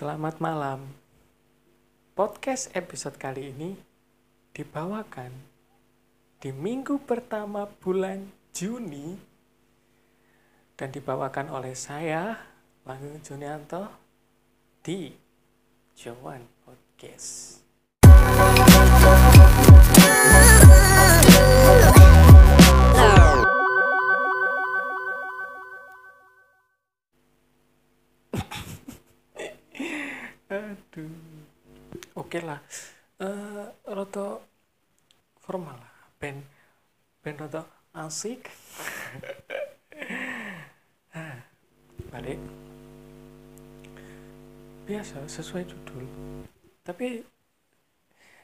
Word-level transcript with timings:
Selamat 0.00 0.40
malam. 0.40 0.96
Podcast 2.16 2.72
episode 2.72 3.20
kali 3.20 3.52
ini 3.52 3.76
dibawakan 4.56 5.28
di 6.40 6.56
minggu 6.56 7.04
pertama 7.04 7.68
bulan 7.68 8.24
Juni 8.48 9.20
dan 10.72 10.88
dibawakan 10.88 11.52
oleh 11.52 11.76
saya, 11.76 12.32
Langgeng 12.88 13.20
Junianto, 13.20 13.92
di 14.80 15.12
Jawan 15.92 16.48
Podcast. 16.64 17.60
Oke 32.30 32.46
lah. 32.46 32.62
Eh 33.18 33.66
rada 33.90 34.38
formal 35.42 35.74
lah. 35.74 35.94
Ben 36.22 36.38
ben 37.26 37.34
rada 37.34 37.66
asik. 37.90 38.46
Ah, 41.10 41.42
Balik. 42.14 42.38
Biasa 44.86 45.26
sesuai 45.26 45.66
judul. 45.66 46.06
Tapi 46.86 47.18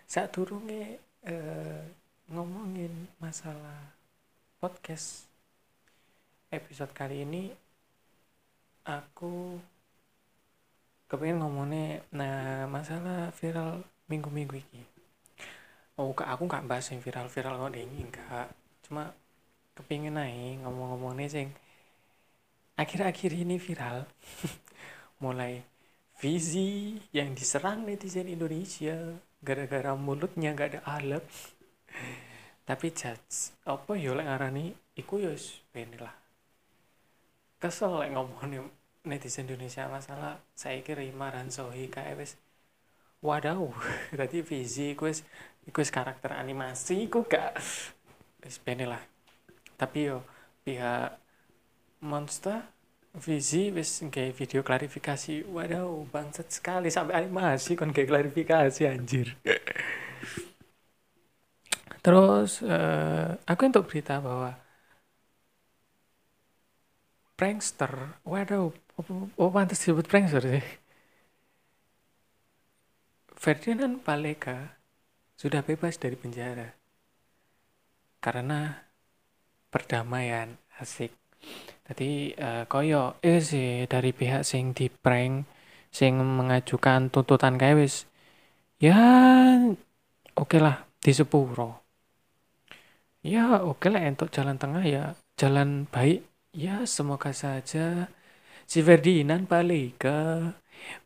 saat 0.02 0.34
durunge 0.34 0.98
eh, 1.22 1.82
ngomongin 2.34 2.90
masalah 3.22 3.94
podcast 4.58 5.30
episode 6.50 6.90
kali 6.90 7.22
ini 7.22 7.54
aku 8.82 9.62
kepengen 11.10 11.38
ngomongnya 11.42 12.02
nah 12.10 12.66
masalah 12.66 13.30
viral 13.38 13.82
minggu-minggu 14.10 14.56
ini. 14.58 14.82
Oh 15.96 16.12
kak 16.12 16.28
aku 16.28 16.42
nggak 16.50 16.66
bahas 16.68 16.86
yang 16.92 17.00
viral-viral 17.00 17.54
kok 17.56 17.72
ini 17.78 17.98
enggak 18.04 18.48
cuma 18.84 19.04
kepingin 19.76 20.14
naik 20.18 20.62
ngomong-ngomongnya 20.62 21.28
sing 21.30 21.48
akhir-akhir 22.76 23.30
ini 23.32 23.56
viral. 23.56 24.04
Mulai 25.24 25.64
Vizi 26.16 26.96
yang 27.12 27.36
diserang 27.36 27.84
netizen 27.84 28.28
Indonesia 28.28 28.96
gara-gara 29.44 29.92
mulutnya 29.96 30.56
nggak 30.56 30.70
ada 30.72 30.80
alat 30.96 31.24
tapi 32.68 32.88
judge 32.90 33.52
apa 33.68 33.92
ya 33.96 34.12
lek 34.16 34.26
ngarani? 34.26 34.66
Iku 34.96 35.20
ya 35.20 35.30
wis 35.32 35.60
ben 35.72 35.92
lah. 36.00 36.14
Kesel 37.60 37.92
lek 38.00 38.10
ngomongin 38.16 38.68
netizen 39.06 39.46
Indonesia 39.46 39.86
masalah 39.86 40.42
saya 40.52 40.82
kira 40.82 41.00
Rima 41.00 41.30
Ransohi 41.30 41.86
kayak 41.86 42.18
wis 42.18 42.34
wadaw 43.22 43.70
tadi 44.20 44.42
wis 44.42 44.76
iku 45.66 45.78
wis 45.80 45.90
karakter 45.94 46.34
animasi 46.34 47.06
iku 47.06 47.22
gak 47.24 47.54
wis 48.42 48.58
lah. 48.62 49.02
Tapi 49.78 49.98
yo 50.10 50.26
pihak 50.66 51.16
Monster 52.02 52.60
Vizi 53.16 53.72
wis 53.72 54.04
kayak 54.12 54.36
video 54.36 54.60
klarifikasi 54.60 55.48
wadaw 55.48 56.04
bangsat 56.12 56.52
sekali 56.52 56.92
sampai 56.92 57.24
animasi 57.24 57.72
kon 57.72 57.94
kayak 57.94 58.12
klarifikasi 58.12 58.82
anjir. 58.84 59.38
Terus 62.04 62.60
eh, 62.62 63.30
aku 63.48 63.62
untuk 63.66 63.88
berita 63.88 64.20
bahwa 64.20 64.54
prankster 67.36 68.20
waduh 68.24 68.72
oh, 68.98 69.28
oh 69.36 69.50
pantas 69.52 69.80
disebut 69.80 70.06
prankster 70.08 70.44
sih 70.44 70.64
Ferdinand 73.36 74.00
Paleka 74.00 74.80
sudah 75.36 75.60
bebas 75.60 76.00
dari 76.00 76.16
penjara 76.16 76.72
karena 78.18 78.82
perdamaian 79.70 80.56
asik. 80.80 81.12
Tadi 81.86 82.34
eh, 82.34 82.64
koyo 82.66 83.20
eh 83.22 83.38
sih 83.38 83.86
dari 83.86 84.10
pihak 84.10 84.42
sing 84.42 84.74
di 84.74 84.90
prank 84.90 85.46
sing 85.92 86.18
mengajukan 86.18 87.12
tuntutan 87.12 87.54
kayak 87.60 87.78
wis 87.86 88.08
ya 88.82 88.98
oke 90.34 90.58
lah 90.58 90.88
di 90.98 91.12
sepuro. 91.14 91.84
Ya 93.22 93.62
oke 93.62 93.86
lah 93.92 94.02
untuk 94.10 94.32
jalan 94.34 94.56
tengah 94.58 94.84
ya 94.86 95.04
jalan 95.38 95.86
baik. 95.92 96.24
Ya, 96.56 96.88
semoga 96.88 97.36
saja 97.36 98.08
si 98.66 98.82
Ferdinand 98.82 99.46
Paleka 99.46 100.52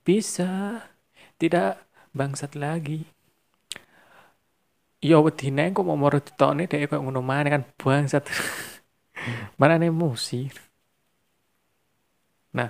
bisa 0.03 0.83
tidak 1.37 1.85
bangsat 2.17 2.57
lagi. 2.57 3.05
Ya 5.01 5.17
wedine 5.21 5.73
kok 5.73 5.87
mau 5.87 5.97
moro 5.97 6.21
ditone 6.21 6.69
dhek 6.69 6.93
kok 6.93 7.01
ngono 7.01 7.21
maneh 7.25 7.53
kan 7.53 7.63
bangsat. 7.77 8.25
Mana 9.61 9.81
emosi. 9.81 10.49
Nah, 12.57 12.69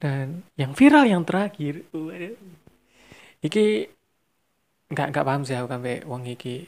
dan 0.00 0.42
yang 0.56 0.72
viral 0.74 1.06
yang 1.06 1.22
terakhir, 1.22 1.86
iki 3.40 3.88
nggak 4.90 5.08
nggak 5.14 5.26
paham 5.26 5.42
sih 5.46 5.54
aku 5.54 5.70
sampai 5.70 6.02
wong 6.02 6.26
iki 6.26 6.66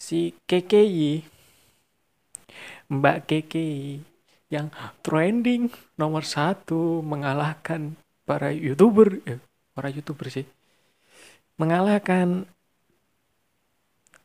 si 0.00 0.32
KKI 0.48 1.20
Mbak 2.88 3.18
Keke 3.28 3.68
yang 4.50 4.68
trending 5.06 5.70
nomor 5.94 6.26
satu 6.26 7.00
mengalahkan 7.06 7.94
para 8.26 8.50
youtuber 8.50 9.22
eh, 9.24 9.38
para 9.72 9.88
youtuber 9.88 10.26
sih. 10.26 10.46
Mengalahkan 11.54 12.50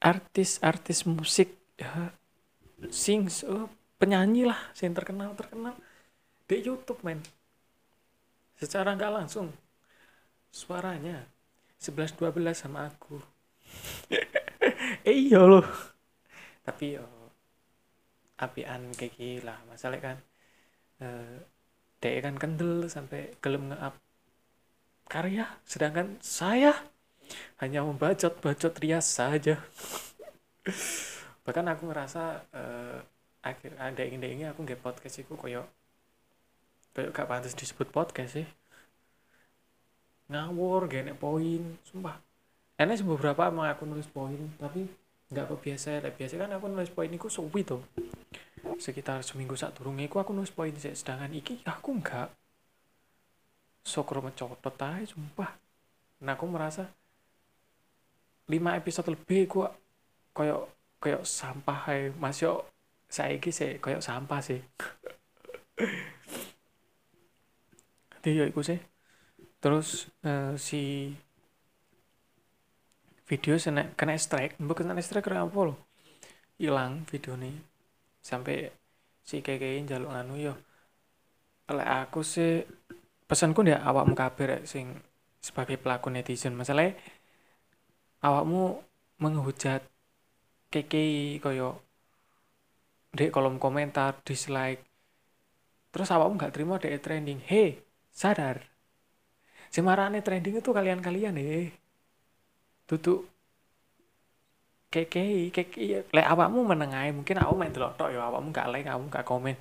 artis-artis 0.02 1.06
musik 1.06 1.54
ya 1.78 2.10
sings 2.90 3.46
oh, 3.46 3.70
penyanyi 4.02 4.50
lah 4.50 4.60
yang 4.82 4.98
terkenal 4.98 5.32
terkenal 5.38 5.78
di 6.50 6.58
YouTube 6.62 7.06
men. 7.06 7.22
Secara 8.58 8.98
nggak 8.98 9.14
langsung 9.14 9.54
suaranya 10.50 11.22
11-12 11.78 12.34
sama 12.58 12.90
aku. 12.90 13.22
Eh 15.06 15.30
iya 15.30 15.38
loh. 15.46 15.66
Tapi 16.66 16.98
yo 16.98 17.15
apian 18.36 18.92
kayak 18.96 19.16
gila 19.16 19.56
masalah 19.70 20.00
kan 20.00 20.18
eh 21.00 21.40
dia 22.04 22.22
kan 22.22 22.38
kendel 22.38 22.86
sampai 22.86 23.34
gelem 23.42 23.74
nge-up 23.74 23.96
karya 25.10 25.46
sedangkan 25.66 26.20
saya 26.22 26.76
hanya 27.62 27.82
membacot-bacot 27.82 28.74
rias 28.82 29.08
saja. 29.10 29.58
Bahkan 31.46 31.66
aku 31.72 31.90
ngerasa 31.90 32.24
eh, 32.54 33.00
akhir 33.46 33.78
ada 33.78 34.02
ingin 34.02 34.26
ini 34.26 34.44
aku 34.50 34.66
nggak 34.66 34.82
podcast 34.82 35.22
itu 35.22 35.34
koyo 35.38 35.66
koyo 36.96 37.12
gak 37.14 37.28
pantas 37.28 37.54
disebut 37.54 37.92
podcast 37.92 38.42
sih. 38.42 38.48
Ngawur 40.32 40.90
gak 40.90 41.06
poin 41.22 41.78
sumpah. 41.86 42.18
Enak 42.76 43.04
beberapa 43.06 43.48
emang 43.48 43.70
aku 43.72 43.88
nulis 43.88 44.10
poin 44.10 44.40
tapi 44.58 44.90
nggak 45.34 45.46
apa 45.50 45.56
biasa 45.58 45.90
lah 46.06 46.14
biasa 46.14 46.34
kan 46.38 46.54
aku 46.54 46.66
nulis 46.70 46.94
poin 46.94 47.10
itu 47.10 47.30
suwi 47.30 47.66
tuh 47.66 47.82
sekitar 48.78 49.24
seminggu 49.24 49.56
saat 49.56 49.78
turunnya 49.78 50.10
aku, 50.10 50.20
aku 50.22 50.32
nulis 50.34 50.52
poin 50.52 50.74
sih 50.76 50.94
sedangkan 50.94 51.34
iki 51.34 51.62
aku 51.66 51.98
enggak 51.98 52.30
sokro 53.86 54.26
mencotot 54.26 54.74
aja 54.82 55.06
sumpah. 55.06 55.54
Nah 56.26 56.34
aku 56.34 56.50
merasa 56.50 56.90
lima 58.50 58.74
episode 58.74 59.14
lebih 59.14 59.46
aku 59.46 59.70
koyok 60.34 60.66
koyok 60.98 61.22
sampah 61.22 61.78
hai 61.86 62.10
mas 62.18 62.42
yo 62.42 62.66
saya 63.06 63.38
iki 63.38 63.54
sih 63.54 63.78
koyok 63.78 64.02
sampah 64.02 64.42
sih. 64.42 64.58
Dia 68.26 68.50
iku 68.50 68.66
sih. 68.66 68.82
Terus 69.62 70.10
eh, 70.26 70.58
si 70.58 71.14
video 73.26 73.58
kena 73.58 73.94
kena 73.98 74.16
strike 74.18 74.56
bukan 74.62 74.90
kena 74.94 75.02
strike 75.02 75.26
kenapa 75.26 75.74
loh 75.74 75.78
hilang 76.62 77.04
video 77.10 77.34
nih 77.36 77.58
sampai 78.22 78.70
si 79.26 79.42
keke 79.42 79.82
jaluk 79.86 80.14
anu 80.14 80.38
yo 80.38 80.54
oleh 81.66 81.86
aku 81.86 82.22
sih 82.22 82.62
pesanku 83.26 83.66
dia 83.66 83.82
awakmu 83.82 84.14
kabar 84.14 84.62
sing 84.70 85.02
sebagai 85.42 85.78
pelaku 85.78 86.14
netizen. 86.14 86.58
Masalahnya 86.58 86.98
awakmu 88.22 88.82
menghujat 89.22 89.82
keke 90.74 91.38
koyo 91.42 91.82
di 93.14 93.30
kolom 93.30 93.58
komentar 93.62 94.22
dislike. 94.26 94.82
Terus 95.94 96.10
awakmu 96.10 96.38
nggak 96.38 96.54
terima 96.54 96.82
dek 96.82 97.02
trending. 97.02 97.42
Hei 97.46 97.82
sadar. 98.10 98.66
Semarane 99.74 100.22
trending 100.22 100.62
itu 100.62 100.70
kalian-kalian 100.70 101.38
eh 101.42 101.74
tutup 102.86 103.26
keke 104.94 105.52
keke 105.52 106.08
lek 106.08 106.28
awakmu 106.32 106.64
menengai 106.64 107.12
mungkin 107.12 107.36
aku 107.42 107.54
main 107.60 107.74
delok 107.74 108.00
tok 108.00 108.16
ya 108.16 108.32
awakmu 108.32 108.56
gak 108.56 108.72
like 108.72 108.88
awakmu 108.88 109.12
gak 109.12 109.28
komen. 109.28 109.58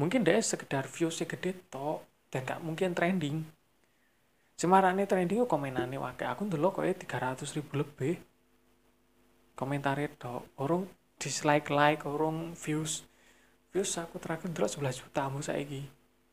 Mungkin 0.00 0.26
dia 0.26 0.40
sekedar 0.40 0.88
views 0.88 1.20
gede 1.20 1.52
tok 1.68 2.02
dan 2.32 2.42
gak 2.48 2.64
mungkin 2.64 2.96
trending. 2.96 3.44
Semarane 4.56 5.04
trending 5.04 5.44
kok 5.44 5.50
komenane 5.50 5.98
wakai 6.00 6.30
aku 6.30 6.48
dulu 6.48 6.70
kok 6.72 6.86
tiga 6.96 7.18
ratus 7.20 7.52
ribu 7.58 7.82
lebih 7.82 8.16
komentar 9.54 9.98
itu 10.02 10.42
orang 10.58 10.88
dislike 11.18 11.68
like 11.70 12.02
orang 12.06 12.56
views. 12.58 13.06
Views 13.70 13.90
aku 13.98 14.22
terakhir 14.22 14.50
dulu 14.54 14.66
11 14.66 15.02
juta 15.02 15.26
mu 15.28 15.42
saiki. 15.42 15.82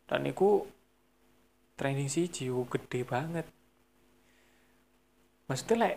Dan 0.06 0.24
itu 0.30 0.66
trending 1.76 2.08
sih 2.08 2.30
jiwa 2.30 2.64
gede 2.70 3.02
banget. 3.02 3.46
Maksudnya 5.50 5.76
lek 5.84 5.96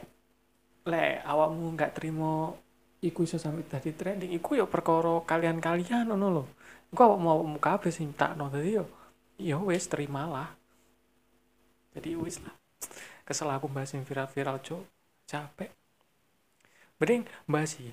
lek 0.84 1.24
awakmu 1.24 1.72
nggak 1.72 1.96
terima 1.96 2.52
iku 3.00 3.24
iso 3.24 3.40
sampai 3.40 3.64
tadi 3.64 3.90
trending 3.96 4.32
iku 4.36 4.60
ya 4.60 4.68
perkara 4.68 5.24
kalian-kalian 5.24 6.12
ngono 6.12 6.26
lho. 6.28 6.44
Iku 6.92 7.00
awak 7.08 7.20
mau 7.24 7.40
mau 7.40 7.60
kabeh 7.60 7.88
sing 7.88 8.12
no 8.36 8.52
tadi 8.52 8.76
yo 8.76 8.84
yo 9.40 9.64
wes 9.68 9.88
terimalah. 9.88 10.52
Jadi 11.96 12.10
wes 12.20 12.36
lah. 12.44 12.52
Kesel 13.24 13.48
aku 13.48 13.66
bahas 13.72 13.96
yang 13.96 14.04
viral-viral 14.04 14.60
cok 14.60 14.82
capek. 15.24 15.70
Mending 17.00 17.22
bahas 17.48 17.80
sih 17.80 17.92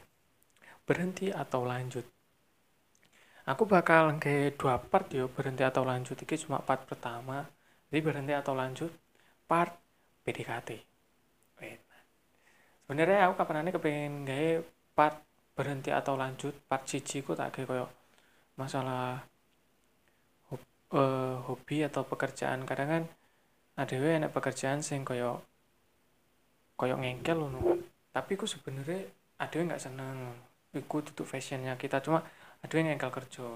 berhenti 0.83 1.31
atau 1.31 1.63
lanjut. 1.63 2.03
Aku 3.47 3.63
bakal 3.65 4.19
ke 4.19 4.51
dua 4.59 4.75
part 4.83 5.07
yo 5.15 5.31
berhenti 5.31 5.63
atau 5.63 5.87
lanjut. 5.87 6.19
Ini 6.19 6.35
cuma 6.43 6.59
part 6.59 6.83
pertama. 6.83 7.47
Jadi 7.87 7.99
berhenti 8.03 8.33
atau 8.35 8.51
lanjut 8.51 8.91
part 9.47 9.79
PDKT 10.27 10.90
sebenarnya 12.91 13.31
aku 13.31 13.39
kapan 13.39 13.63
kapanane 13.63 13.69
kepengen 13.71 14.13
gaya 14.27 14.59
part 14.91 15.23
berhenti 15.55 15.95
atau 15.95 16.19
lanjut 16.19 16.51
part 16.67 16.83
cici 16.83 17.23
ku 17.23 17.31
tak 17.31 17.55
kayak 17.55 17.71
koyo 17.71 17.87
masalah 18.59 19.23
hobi, 20.51 20.67
uh, 20.91 21.39
hobi 21.47 21.87
atau 21.87 22.03
pekerjaan. 22.03 22.67
Kadang 22.67 22.89
kan 22.91 23.03
ada 23.79 23.95
enak 23.95 24.35
pekerjaan 24.35 24.83
sing 24.83 25.07
koyo 25.07 25.39
koyo 26.75 26.99
ngengkel 26.99 27.39
loh 27.39 27.79
tapi 28.11 28.35
ku 28.35 28.43
sebenarnya 28.43 29.07
yang 29.39 29.71
nggak 29.71 29.79
seneng 29.79 30.35
iku 30.75 30.99
tutup 30.99 31.23
fashionnya 31.31 31.79
kita. 31.79 32.03
Cuma 32.03 32.27
yang 32.75 32.91
ngengkel 32.91 33.23
kerja. 33.23 33.47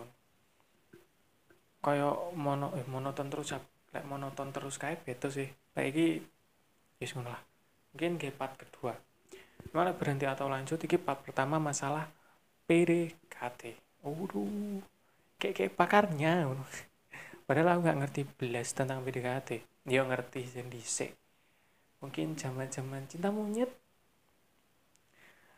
Koyo 1.84 2.32
mono 2.40 2.72
eh 2.80 2.88
monoton 2.88 3.28
terus 3.28 3.52
kayak 3.92 4.08
monoton 4.08 4.56
terus 4.56 4.80
kayak 4.80 5.04
betul 5.04 5.28
sih. 5.28 5.52
Kayak 5.76 5.92
ini 5.92 6.24
ya 7.04 7.20
lah. 7.20 7.44
Mungkin 7.92 8.16
ke 8.16 8.32
part 8.32 8.56
kedua 8.56 8.96
Gimana 9.70 9.92
berhenti 9.96 10.26
atau 10.26 10.48
lanjut? 10.48 10.78
Iki 10.78 10.98
part 11.02 11.22
pertama 11.26 11.58
masalah 11.58 12.10
PDKT. 12.70 13.78
Waduh, 14.06 14.82
kayak 15.42 15.54
kayak 15.58 15.74
pakarnya. 15.74 16.50
Padahal 17.46 17.78
aku 17.78 17.80
nggak 17.86 18.00
ngerti 18.06 18.22
belas 18.38 18.68
tentang 18.74 19.02
PDKT. 19.02 19.50
Dia 19.86 20.02
ngerti 20.06 20.42
sendiri. 20.46 21.14
Mungkin 22.02 22.38
zaman 22.38 22.70
zaman 22.70 23.06
cinta 23.10 23.30
monyet. 23.34 23.70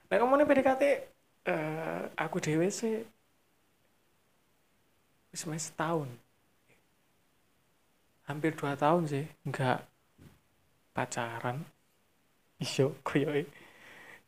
Nah 0.07 0.24
nih 0.24 0.48
PDKT, 0.48 0.83
uh, 0.83 1.51
eh, 1.51 2.01
aku 2.15 2.39
dewe 2.39 2.71
sih 2.71 3.04
semester 5.38 5.75
setahun 5.75 6.09
hampir 8.27 8.57
dua 8.57 8.74
tahun 8.74 9.06
sih 9.06 9.25
nggak 9.45 9.80
pacaran 10.98 11.62
iso 12.57 12.98
koyo 13.06 13.45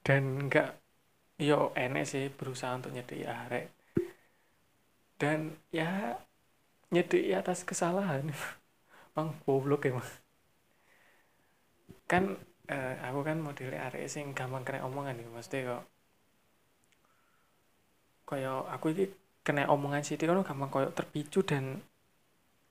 dan 0.05 0.47
enggak 0.47 0.79
yo 1.39 1.71
enek 1.75 2.05
sih 2.07 2.27
berusaha 2.33 2.75
untuk 2.75 2.91
nyedeki 2.95 3.25
arek. 3.27 3.65
Dan 5.19 5.55
ya 5.71 6.15
nyedeki 6.93 7.31
atas 7.35 7.63
kesalahan. 7.67 8.31
Bang 9.15 9.35
goblok 9.43 9.87
emang 9.89 10.07
kan 12.09 12.23
eh, 12.65 12.95
aku 13.05 13.21
kan 13.21 13.37
modelnya 13.37 13.85
arek 13.85 14.09
sing 14.09 14.33
gampang 14.33 14.65
kena 14.65 14.81
omongan 14.89 15.13
nih 15.13 15.29
maksudnya 15.29 15.77
kok 15.77 15.83
koyo 18.25 18.65
aku 18.65 18.93
ini 18.93 19.05
kena 19.45 19.69
omongan 19.69 20.01
sih 20.01 20.17
kan 20.17 20.41
gampang 20.41 20.69
koyo 20.73 20.89
terpicu 20.89 21.45
dan 21.45 21.77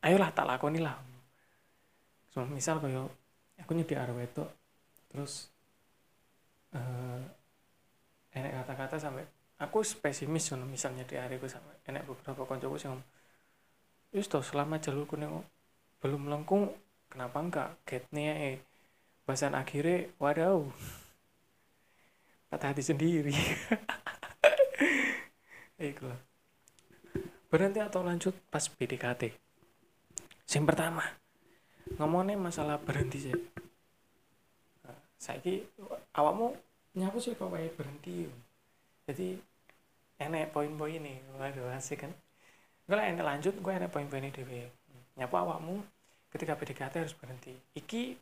ayolah 0.03 0.31
tak 0.31 0.47
lakoni 0.47 0.79
lah. 0.83 0.99
So, 2.31 2.47
misal 2.47 2.79
koyo 2.83 3.11
aku 3.59 3.75
arek 3.75 4.31
itu 4.31 4.45
terus 5.11 5.51
uh, 6.75 7.23
enek 8.35 8.53
kata-kata 8.65 8.97
sampai 8.99 9.25
aku 9.63 9.85
spesimis 9.85 10.51
so, 10.51 10.57
misalnya 10.59 11.07
di 11.07 11.17
hari 11.17 11.39
aku 11.39 11.49
sampai 11.49 11.75
enek 11.89 12.05
beberapa 12.05 12.45
koncoku 12.45 12.77
yang 12.83 12.99
Yus 14.09 14.25
toh 14.25 14.41
selama 14.41 14.81
jalurku 14.81 15.21
nih 15.21 15.29
belum 16.01 16.33
lengkung 16.33 16.73
kenapa 17.13 17.45
enggak 17.45 17.69
getnya 17.85 18.33
eh 18.53 18.57
bahasan 19.29 19.53
akhirnya 19.53 20.09
wadaw 20.17 20.65
patah 22.49 22.73
hati 22.73 22.81
sendiri. 22.81 23.37
Iku 25.93 26.09
berhenti 27.49 27.81
atau 27.81 28.05
lanjut 28.05 28.37
pas 28.53 28.61
PDKT 28.61 29.33
yang 30.53 30.65
pertama 30.69 31.01
ngomongnya 31.97 32.37
masalah 32.37 32.77
berhenti 32.77 33.25
sih 33.25 33.35
saya 35.19 35.43
awakmu 36.15 36.55
nyapu 36.95 37.19
sih 37.19 37.35
kok 37.35 37.51
kayak 37.51 37.75
berhenti. 37.75 38.31
Jadi 39.05 39.35
enek 40.19 40.55
poin-poin 40.55 40.95
ini 40.95 41.19
waduh 41.37 41.75
asik 41.75 42.07
kan? 42.07 42.13
Gue 42.87 42.97
enek 42.97 43.27
lanjut 43.27 43.55
gue 43.59 43.73
enek 43.75 43.91
poin-poin 43.91 44.23
ini 44.23 44.31
dewe 44.31 44.71
nyapu 45.19 45.35
awakmu 45.35 45.83
ketika 46.31 46.55
PDKT 46.55 46.95
harus 47.03 47.15
berhenti. 47.19 47.53
Iki 47.75 48.15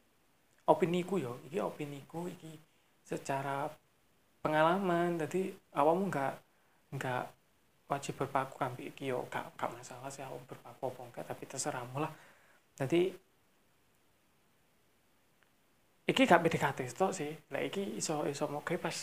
opini 0.67 1.05
ku 1.05 1.21
yo 1.21 1.39
iki 1.47 1.61
opini 1.61 2.01
ku 2.09 2.25
iki 2.27 2.57
secara 3.05 3.69
pengalaman. 4.41 5.21
Jadi 5.21 5.53
awakmu 5.77 6.09
nggak 6.09 6.35
nggak 6.97 7.25
wajib 7.87 8.19
berpaku 8.19 8.59
kambi 8.59 8.91
iki 8.91 9.15
yo 9.15 9.23
gak, 9.31 9.47
gak 9.55 9.71
masalah 9.71 10.11
sih 10.11 10.23
awak 10.27 10.43
berpaku 10.51 10.91
apa 10.91 11.01
enggak 11.07 11.25
tapi 11.31 11.45
terserahmu 11.47 12.03
lah. 12.03 12.11
Jadi 12.75 13.15
iki 16.07 16.23
gak 16.25 16.41
PDKT 16.47 16.79
itu 16.87 17.07
sih. 17.11 17.31
Lah 17.51 17.61
iki 17.63 17.99
iso 17.99 18.23
iso 18.31 18.47
mau 18.47 18.63
kayak 18.63 18.87
pas 18.87 18.97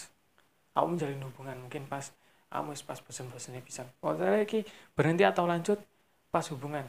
aku 0.74 0.86
menjalin 0.88 1.20
hubungan 1.28 1.58
mungkin 1.68 1.86
pas 1.86 2.10
kamu 2.50 2.74
pas 2.88 3.00
bosan-bosannya 3.04 3.62
bisa. 3.62 3.84
Oh 4.02 4.16
iki 4.16 4.64
berhenti 4.96 5.28
atau 5.28 5.44
lanjut 5.44 5.80
pas 6.32 6.46
hubungan. 6.50 6.88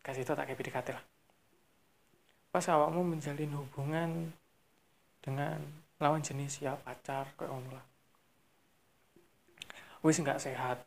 Kasih 0.00 0.22
itu 0.22 0.32
tak 0.32 0.46
kayak 0.46 0.58
PDKT 0.58 0.88
lah. 0.94 1.04
Pas 2.54 2.64
awakmu 2.70 3.02
menjalin 3.02 3.52
hubungan 3.58 4.30
dengan 5.20 5.58
lawan 5.98 6.22
jenis 6.22 6.62
ya 6.62 6.78
pacar 6.78 7.26
kayak 7.34 7.50
kamu 7.50 7.70
lah. 7.74 7.84
Wis 10.06 10.22
nggak 10.22 10.38
sehat. 10.38 10.78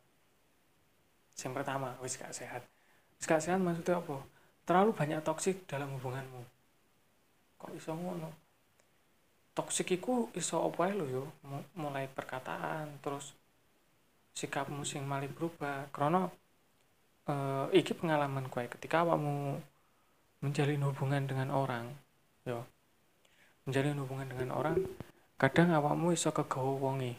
Yang 1.36 1.52
pertama 1.60 1.92
wis 2.00 2.16
nggak 2.16 2.32
sehat. 2.32 2.62
Wis 3.20 3.24
nggak 3.28 3.42
sehat 3.44 3.60
maksudnya 3.60 4.00
apa? 4.00 4.16
Terlalu 4.64 4.90
banyak 4.96 5.20
toksik 5.20 5.68
dalam 5.68 5.92
hubunganmu 5.98 6.59
kok 7.60 7.76
iso 7.76 7.92
ngono? 7.92 8.32
Toksik 9.52 10.00
iku 10.00 10.32
iso 10.32 10.64
apa 10.64 10.88
lo 10.96 11.04
yo. 11.04 11.24
Mulai 11.76 12.08
perkataan 12.08 12.96
terus 13.04 13.36
sikapmu 14.32 14.88
sing 14.88 15.04
malah 15.04 15.28
berubah. 15.28 15.92
Karena 15.92 16.24
uh, 17.28 17.66
iki 17.76 17.92
pengalaman 17.92 18.48
kue 18.48 18.64
ketika 18.72 19.04
awakmu 19.04 19.60
menjalin 20.40 20.80
hubungan 20.88 21.28
dengan 21.28 21.52
orang 21.52 21.92
yo. 22.48 22.64
Menjalin 23.68 24.00
hubungan 24.00 24.32
dengan 24.32 24.56
orang 24.56 24.80
kadang 25.36 25.72
awakmu 25.72 26.12
iso 26.12 26.32
kegawa 26.36 26.76
wongi 26.76 27.16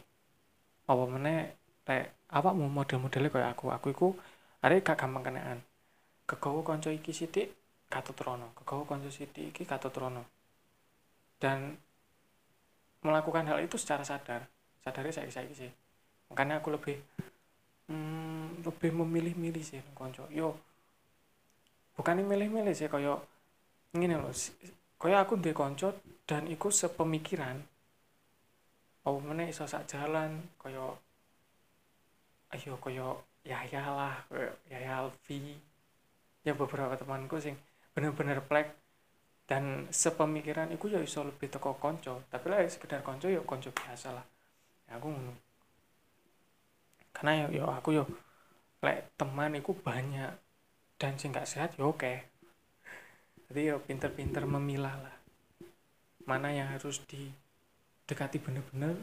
apa 0.86 1.04
meneh 1.10 1.58
lek 1.86 2.30
awakmu 2.30 2.70
model-modelnya 2.70 3.34
kayak 3.34 3.50
aku 3.58 3.66
aku 3.74 3.86
iku 3.90 4.08
are 4.62 4.78
gak 4.78 4.94
gampang 4.94 5.26
kenaan 5.26 5.58
kegawa 6.22 6.62
konco 6.62 6.90
iki 6.90 7.10
sithik 7.10 7.50
Katut 7.92 8.16
Rono. 8.24 8.56
Kegawa 8.56 8.88
konco 8.88 9.10
sithik 9.12 9.52
iki 9.52 9.62
Katut 9.66 9.92
Rono 9.98 10.31
dan 11.42 11.74
melakukan 13.02 13.50
hal 13.50 13.58
itu 13.58 13.74
secara 13.74 14.06
sadar. 14.06 14.46
Sadarnya 14.86 15.10
saya 15.10 15.30
saya 15.34 15.50
sih. 15.50 15.66
Makanya 16.30 16.62
aku 16.62 16.70
lebih 16.70 17.02
hmm, 17.90 18.62
lebih 18.62 18.94
memilih-milih 18.94 19.62
sih 19.66 19.82
konco. 19.90 20.30
Yo 20.30 20.54
bukan 21.98 22.22
milih-milih 22.22 22.72
sih 22.72 22.86
koyo 22.86 23.26
ini 23.98 24.14
loh 24.14 24.32
koyo 24.96 25.18
aku 25.18 25.34
di 25.42 25.50
konco 25.50 25.98
dan 26.22 26.46
ikut 26.46 26.70
sepemikiran. 26.70 27.58
Oh 29.02 29.18
mana 29.18 29.50
iso 29.50 29.66
sak 29.66 29.90
jalan 29.90 30.38
koyo 30.62 30.94
ayo 32.54 32.78
koyo 32.78 33.26
ya 33.42 33.58
ya 33.66 33.82
lah 33.82 34.14
ya 34.70 35.02
Alfi. 35.02 35.58
Ya 36.46 36.54
beberapa 36.54 36.94
temanku 36.94 37.42
sing 37.42 37.58
bener-bener 37.94 38.38
plek 38.46 38.81
dan 39.46 39.90
sepemikiran 39.90 40.70
itu 40.70 40.86
ya 40.88 41.02
iso 41.02 41.26
lebih 41.26 41.50
teko 41.50 41.76
konco. 41.76 42.24
Tapi 42.30 42.46
lah 42.46 42.62
sekedar 42.64 43.02
konco 43.02 43.26
ya 43.26 43.42
konco 43.42 43.74
biasa 43.74 44.14
lah. 44.14 44.24
Ya 44.88 44.96
aku 44.98 45.10
ngono. 45.10 45.34
Karena 47.12 47.46
ya, 47.46 47.46
ya 47.52 47.64
aku 47.68 47.88
yo 47.92 48.04
lek 48.82 49.14
teman 49.14 49.54
itu 49.54 49.76
banyak 49.76 50.32
dan 50.98 51.14
sih 51.18 51.28
nggak 51.30 51.46
sehat 51.46 51.70
ya 51.76 51.84
oke. 51.86 52.12
Jadi 53.50 53.60
ya 53.68 53.76
pinter-pinter 53.76 54.48
memilah 54.48 54.96
lah. 54.96 55.16
Mana 56.24 56.54
yang 56.54 56.70
harus 56.72 57.02
didekati 57.04 58.38
bener-bener 58.38 58.96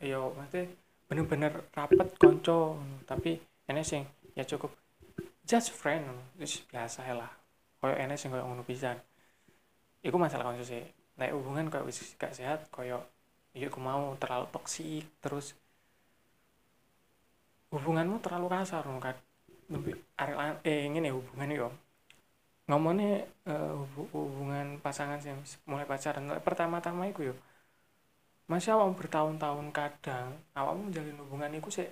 ya 0.00 0.20
maksudnya 0.20 0.70
bener-bener 1.08 1.52
rapet 1.74 2.08
konco. 2.20 2.78
Tapi 3.08 3.40
ini 3.66 3.82
sing 3.82 4.04
ya 4.36 4.46
cukup 4.46 4.70
just 5.42 5.74
friend 5.74 6.06
itu 6.38 6.62
biasa 6.70 7.08
lah. 7.16 7.32
Koyo 7.80 7.96
ini 7.96 8.14
sing 8.14 8.30
koyo 8.30 8.44
ngono 8.46 8.62
pisan 8.62 9.09
iku 10.04 10.16
masalah 10.16 10.44
konco 10.48 10.64
sih. 10.64 10.82
Naik 11.20 11.36
hubungan 11.36 11.68
koyo 11.68 11.84
wis 11.88 12.00
gak 12.16 12.32
sehat 12.32 12.68
koyo 12.72 13.04
iya 13.52 13.66
aku 13.66 13.82
mau 13.82 14.14
terlalu 14.16 14.46
toksik 14.54 15.04
terus 15.20 15.52
hubunganmu 17.74 18.22
terlalu 18.24 18.46
kasar 18.48 18.84
kan? 18.86 19.16
Lebih 19.68 19.94
arek 20.16 20.64
eh 20.64 20.88
ini 20.88 21.10
hubungan 21.12 21.50
yo. 21.52 21.68
Ngomongnya 22.70 23.26
uh, 23.50 23.74
hubungan 24.14 24.78
pasangan 24.78 25.18
sih 25.20 25.34
mulai 25.66 25.84
pacaran. 25.84 26.24
Pertama-tama 26.40 27.10
itu 27.10 27.32
yo 27.32 27.36
masih 28.50 28.74
awam 28.74 28.98
bertahun-tahun 28.98 29.70
kadang 29.70 30.34
awam 30.58 30.90
menjalin 30.90 31.14
hubungan 31.22 31.54
itu 31.54 31.70
sih 31.70 31.88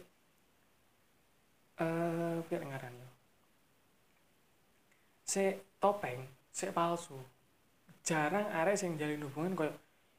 eh 1.78 2.36
biar 2.48 2.62
ngaran 2.66 2.94
yo? 2.96 3.08
Se 5.22 5.60
topeng 5.78 6.24
se 6.50 6.72
palsu 6.74 7.14
jarang 8.08 8.48
arek 8.48 8.80
sing 8.80 8.96
jalin 8.96 9.20
hubungan 9.20 9.52
koyo 9.52 9.72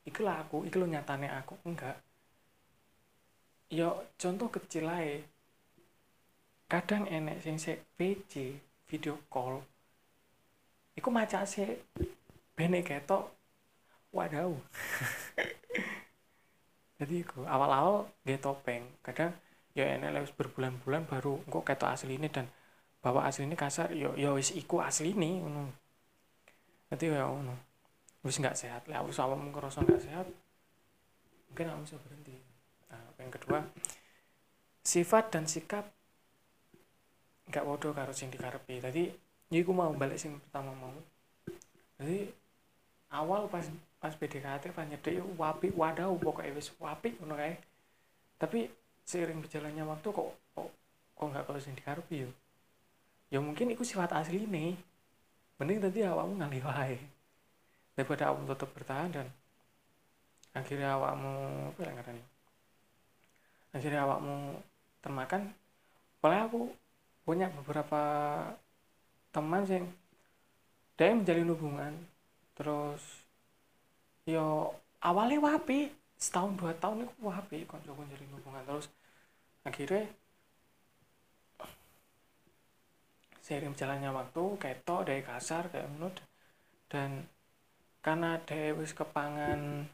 iku 0.05 0.21
lah 0.21 0.45
aku 0.45 0.61
iku 0.69 0.77
lo 0.81 0.85
nyatane 0.85 1.25
aku. 1.25 1.57
Enggak. 1.65 1.97
Yo 3.73 4.05
contoh 4.21 4.53
kecil 4.53 4.85
aja 4.85 5.17
kadang 6.69 7.09
enek 7.09 7.41
sing 7.41 7.57
se 7.57 7.81
PC 7.97 8.61
video 8.85 9.17
call 9.25 9.57
iku 10.93 11.09
maca 11.09 11.41
sih 11.49 11.65
bene 12.53 12.85
ketok 12.85 13.25
wadaw. 14.13 14.53
Jadi 16.99 17.25
iku 17.25 17.41
awal-awal 17.49 18.05
dia 18.21 18.37
topeng. 18.37 18.85
Kadang 19.01 19.33
ya 19.73 19.97
enek 19.97 20.13
lewis 20.13 20.33
berbulan-bulan 20.37 21.09
baru 21.09 21.41
kok 21.49 21.65
ketok 21.65 21.89
asli 21.89 22.21
ini 22.21 22.29
dan 22.29 22.45
bawa 22.99 23.31
asli 23.31 23.47
ini 23.47 23.55
kasar 23.55 23.95
yo 23.95 24.11
yo 24.19 24.35
wis 24.35 24.51
iku 24.51 24.83
asli 24.83 25.15
ini 25.15 25.39
jadi 26.91 27.15
ya 27.15 27.29
ngono 27.29 27.68
wis 28.23 28.35
nggak 28.39 28.57
sehat. 28.57 28.87
Lah 28.91 29.03
aku 29.03 29.11
sama 29.15 29.35
ngerasa 29.35 29.83
nggak 29.83 30.03
sehat 30.03 30.27
mungkin 31.49 31.65
aku 31.73 31.81
bisa 31.89 31.97
berhenti. 32.05 32.35
Nah 32.89 33.01
yang 33.19 33.31
kedua 33.33 33.59
sifat 34.85 35.33
dan 35.33 35.45
sikap 35.45 35.85
nggak 37.49 37.65
bodoh 37.65 37.91
karo 37.91 38.13
sing 38.13 38.29
dikarepi. 38.29 38.79
Tadi 38.79 39.03
jadi 39.49 39.65
aku 39.65 39.73
mau 39.73 39.89
balik 39.97 40.21
sing 40.21 40.37
pertama 40.37 40.71
mau. 40.77 40.93
Jadi 41.97 42.29
awal 43.09 43.49
pas 43.49 43.65
pas 43.99 44.13
PDKT 44.15 44.71
pas 44.71 44.85
nyedek 44.87 45.19
yuk 45.19 45.27
wapi 45.35 45.73
wadaw 45.73 46.13
pokoknya 46.15 46.53
wis 46.55 46.71
wapi 46.77 47.17
ngono 47.17 47.35
kae. 47.35 47.57
Tapi 48.39 48.69
seiring 49.03 49.41
berjalannya 49.41 49.83
waktu 49.83 50.07
kok 50.13 50.29
kok 50.53 50.69
kok 51.17 51.25
nggak 51.25 51.43
kalau 51.49 51.59
sing 51.59 51.73
dikarepi 51.73 52.29
yo. 52.29 52.31
Ya 53.29 53.41
mungkin 53.41 53.73
itu 53.73 53.81
sifat 53.81 54.13
asli 54.13 54.45
nih 54.45 54.77
mending 55.59 55.83
tadi 55.83 56.07
awakmu 56.07 56.39
ngalih 56.39 56.63
wae 56.63 56.97
daripada 57.99 58.31
awakmu 58.31 58.47
tetap 58.47 58.71
bertahan 58.71 59.11
dan 59.11 59.27
akhirnya 60.55 60.95
awakmu 60.95 61.67
apa 61.75 61.81
yang 61.83 61.99
akhirnya 63.75 64.01
awakmu 64.07 64.55
termakan. 65.03 65.51
Oleh 66.23 66.39
aku 66.47 66.71
punya 67.27 67.51
beberapa 67.51 68.01
teman 69.35 69.67
sing 69.67 69.83
dia 70.95 71.11
menjalin 71.11 71.51
hubungan. 71.51 71.93
Terus 72.55 73.03
yo 74.23 74.71
awalnya 75.03 75.43
wapi. 75.43 75.91
Setahun 76.19 76.55
dua 76.59 76.75
tahun 76.75 77.07
itu 77.07 77.15
wapi 77.19 77.67
konco 77.67 77.95
menjalin 77.95 78.31
hubungan. 78.35 78.63
Terus 78.63 78.87
akhirnya 79.67 80.07
seiring 83.43 83.75
jalannya 83.75 84.11
waktu 84.11 84.43
ketok 84.55 85.03
dari 85.03 85.23
kasar 85.23 85.67
kayak 85.67 85.91
menurut. 85.91 86.15
Dan 86.91 87.23
karena 87.99 88.39
dia 88.47 88.73
wis 88.75 88.91
kepangan 88.95 89.87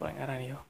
boleh 0.00 0.12
ngarani 0.16 0.46
yo. 0.52 0.60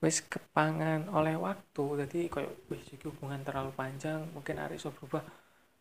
Wis 0.00 0.24
kepangan 0.24 1.12
oleh 1.12 1.36
waktu 1.36 1.84
jadi 2.06 2.20
kayak 2.32 2.52
wis 2.72 2.82
hubungan 3.04 3.42
terlalu 3.44 3.74
panjang 3.76 4.24
mungkin 4.32 4.62
hari 4.62 4.80
so 4.80 4.94
berubah. 4.94 5.22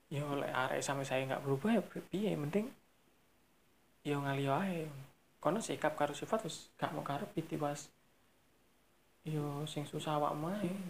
Yo 0.10 0.26
lek 0.36 0.50
arek 0.50 0.82
sampai 0.82 1.06
saya 1.06 1.22
nggak 1.30 1.46
berubah 1.46 1.70
ya 1.78 1.82
piye 1.86 2.34
penting 2.34 2.68
yo 4.04 4.24
ngali 4.24 4.46
wae 4.48 4.80
kono 5.44 5.60
sikap 5.60 5.94
karo 6.00 6.16
sifat 6.16 6.48
wis 6.48 6.72
gak 6.80 6.92
mau 6.96 7.04
karep 7.04 7.30
pas 7.60 7.80
yo 9.28 9.68
sing 9.68 9.84
susah 9.84 10.16
awak 10.16 10.34
main 10.40 10.82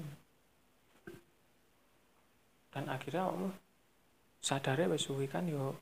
dan 2.69 2.85
akhirnya 2.85 3.25
awakmu 3.25 3.49
sadare 4.39 4.85
wis 4.87 5.09
suwi 5.09 5.25
kan 5.25 5.49
yo 5.49 5.73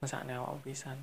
mesakne 0.00 0.32
awak 0.34 0.64
pisan 0.64 0.96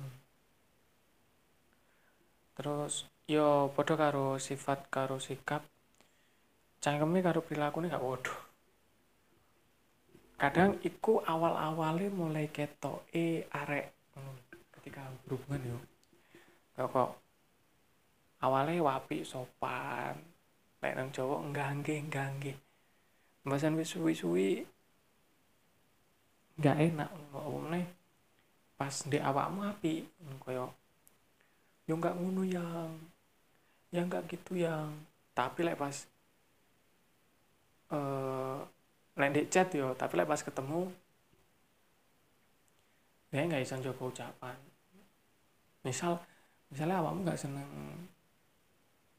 terus 2.62 3.10
yo 3.26 3.68
padha 3.74 3.94
karo 3.98 4.38
sifat 4.38 4.86
karo 4.88 5.18
sikap. 5.18 5.66
Cangkeme 6.82 7.22
karo 7.22 7.42
ini 7.46 7.90
gak 7.90 8.02
bodoh 8.02 8.38
kadang 10.42 10.74
iku 10.82 11.22
awal-awalnya 11.22 12.10
mulai 12.10 12.50
ketok 12.50 13.06
eh 13.14 13.46
arek 13.46 13.94
ketika 14.74 15.06
berhubungan 15.22 15.62
yo. 15.70 15.78
Kok 16.74 17.10
awalnya 18.42 18.82
wapi 18.82 19.22
sopan. 19.22 20.18
Lek 20.82 20.98
nang 20.98 21.14
Jawa 21.14 21.46
enggangge 21.46 21.94
enggangge 21.94 22.58
mbasan 23.46 23.78
wis 23.78 23.94
suwi-suwi 23.94 24.66
enggak 26.58 26.78
enak 26.78 27.10
ngomongnya 27.30 27.86
pas 28.74 29.06
di 29.06 29.18
awakmu 29.18 29.62
api 29.66 30.06
koyo 30.42 30.74
yo 31.92 32.00
enggak 32.00 32.16
ngono 32.16 32.42
yang. 32.48 32.96
Ya 33.92 34.00
enggak 34.00 34.24
gitu 34.32 34.56
yang. 34.56 34.88
Tapi 35.36 35.60
lek 35.60 35.76
pas 35.76 36.08
eh 37.92 39.28
uh, 39.28 39.44
chat 39.52 39.68
yo 39.76 39.92
tapi 39.92 40.16
lek 40.16 40.24
pas 40.24 40.40
ketemu 40.40 40.88
dia 43.28 43.44
nggak 43.44 43.60
bisa 43.60 43.76
coba 43.92 44.02
ucapan. 44.08 44.56
Misal 45.84 46.16
misalnya 46.72 47.04
awakmu 47.04 47.28
nggak 47.28 47.40
seneng 47.40 47.68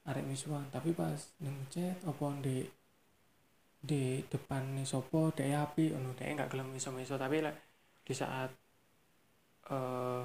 arek 0.03 0.25
misuan 0.27 0.65
tapi 0.73 0.91
pas 0.91 1.15
neng 1.39 1.55
chat 1.71 1.95
apa 2.03 2.27
di 2.43 2.65
di 3.83 4.19
depan 4.27 4.75
nih 4.75 4.87
sopo 4.87 5.31
dia 5.31 5.63
api 5.63 5.93
ono 5.95 6.11
dia 6.15 6.33
nggak 6.33 6.51
gelem 6.51 6.71
miso 6.71 6.91
miso 6.91 7.15
tapi 7.15 7.39
lek 7.43 7.55
di 8.03 8.13
saat 8.15 8.51
uh, 9.71 10.23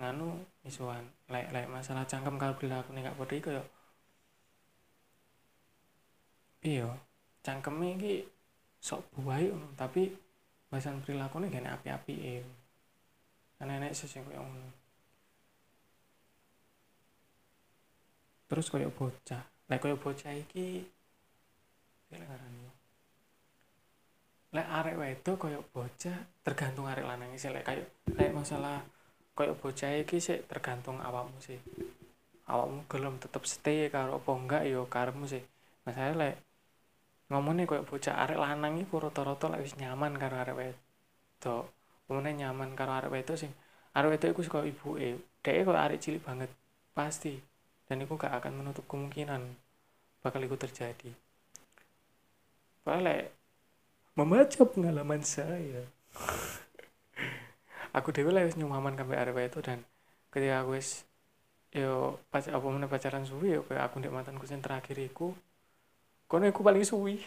nganu 0.00 0.42
misuan 0.66 1.04
lek 1.30 1.48
lek 1.54 1.70
masalah 1.70 2.02
cangkem 2.04 2.34
kalau 2.40 2.54
aku 2.58 2.90
nih 2.92 3.02
nggak 3.06 3.18
bodoh 3.18 3.38
ya 3.38 3.64
iyo 6.64 6.88
cangkeme 7.44 8.00
iki 8.00 8.24
sok 8.80 9.04
buai 9.12 9.52
tapi 9.76 10.12
bahasan 10.72 11.04
perilaku 11.04 11.38
ini 11.38 11.52
gak 11.52 11.80
api-api 11.80 12.14
ya 12.18 12.44
kan 13.60 13.70
enek 13.70 13.94
sing 13.94 14.20
koyo 14.26 14.42
ngono. 14.42 14.68
Terus 18.50 18.66
koyo 18.68 18.90
bocah 18.90 19.40
lek 19.70 19.80
koyo 19.80 19.96
bocah 19.96 20.32
iki 20.34 20.82
lek 22.10 22.20
ngarani 22.20 22.66
lek 24.54 24.66
arek 24.68 24.98
wedok 24.98 25.36
koyo 25.46 25.60
bocah 25.70 26.16
tergantung 26.42 26.90
arek 26.90 27.06
lanang 27.06 27.32
sih 27.38 27.54
lek 27.54 27.64
kayak 27.64 27.86
lek 28.12 28.34
masalah 28.34 28.82
koyo 29.34 29.58
bocah 29.58 29.90
iki 29.98 30.22
sih 30.22 30.38
tergantung 30.46 31.02
awakmu 31.02 31.38
sih. 31.42 31.58
Awakmu 32.46 32.86
gelem 32.86 33.14
tetep 33.18 33.42
stay 33.44 33.90
karo 33.90 34.22
apa 34.22 34.30
enggak 34.30 34.62
yo 34.70 34.86
karemu 34.86 35.26
sih. 35.26 35.42
Masalah 35.82 36.14
lek 36.14 36.34
ngomongnya 37.28 37.66
kayak 37.66 37.88
bocah 37.90 38.14
arek 38.24 38.38
lanang 38.38 38.78
iku 38.78 39.02
rata-rata 39.02 39.50
lek 39.50 39.66
wis 39.66 39.74
nyaman 39.74 40.14
karo 40.16 40.34
arek 40.38 40.56
wedok. 40.56 41.64
Umumnya 42.06 42.46
nyaman 42.46 42.78
karo 42.78 42.94
arek 42.94 43.10
wedok 43.10 43.36
sing 43.36 43.50
arek 43.98 44.16
wedok 44.16 44.30
iku 44.32 44.40
suka 44.46 44.58
ibuke. 44.62 45.18
Dhek 45.42 45.66
kok 45.66 45.76
arek 45.76 45.98
cilik 46.00 46.22
banget 46.22 46.50
pasti. 46.94 47.36
Dan 47.84 48.00
itu 48.00 48.16
gak 48.16 48.32
akan 48.40 48.64
menutup 48.64 48.88
kemungkinan 48.88 49.44
bakal 50.24 50.40
itu 50.40 50.56
terjadi. 50.56 51.12
Balik 52.80 53.28
membaca 54.16 54.62
pengalaman 54.64 55.20
saya 55.20 55.84
aku 57.94 58.10
dewe 58.10 58.34
lah 58.34 58.42
wis 58.42 58.58
nyaman 58.58 58.98
sampai 58.98 59.16
arek 59.16 59.54
itu 59.54 59.58
dan 59.62 59.78
ketika 60.34 60.66
aku 60.66 60.76
wis 60.76 61.06
yo 61.70 62.18
pas 62.30 62.42
apa 62.46 62.66
mana 62.66 62.90
pacaran 62.90 63.22
suwi 63.22 63.58
yo 63.58 63.60
kayak 63.66 63.86
aku 63.90 64.02
ndek 64.02 64.12
mantanku 64.14 64.44
sing 64.50 64.58
terakhir 64.58 64.98
iku 64.98 65.34
kono 66.26 66.50
aku 66.50 66.62
paling 66.66 66.82
suwi. 66.82 67.22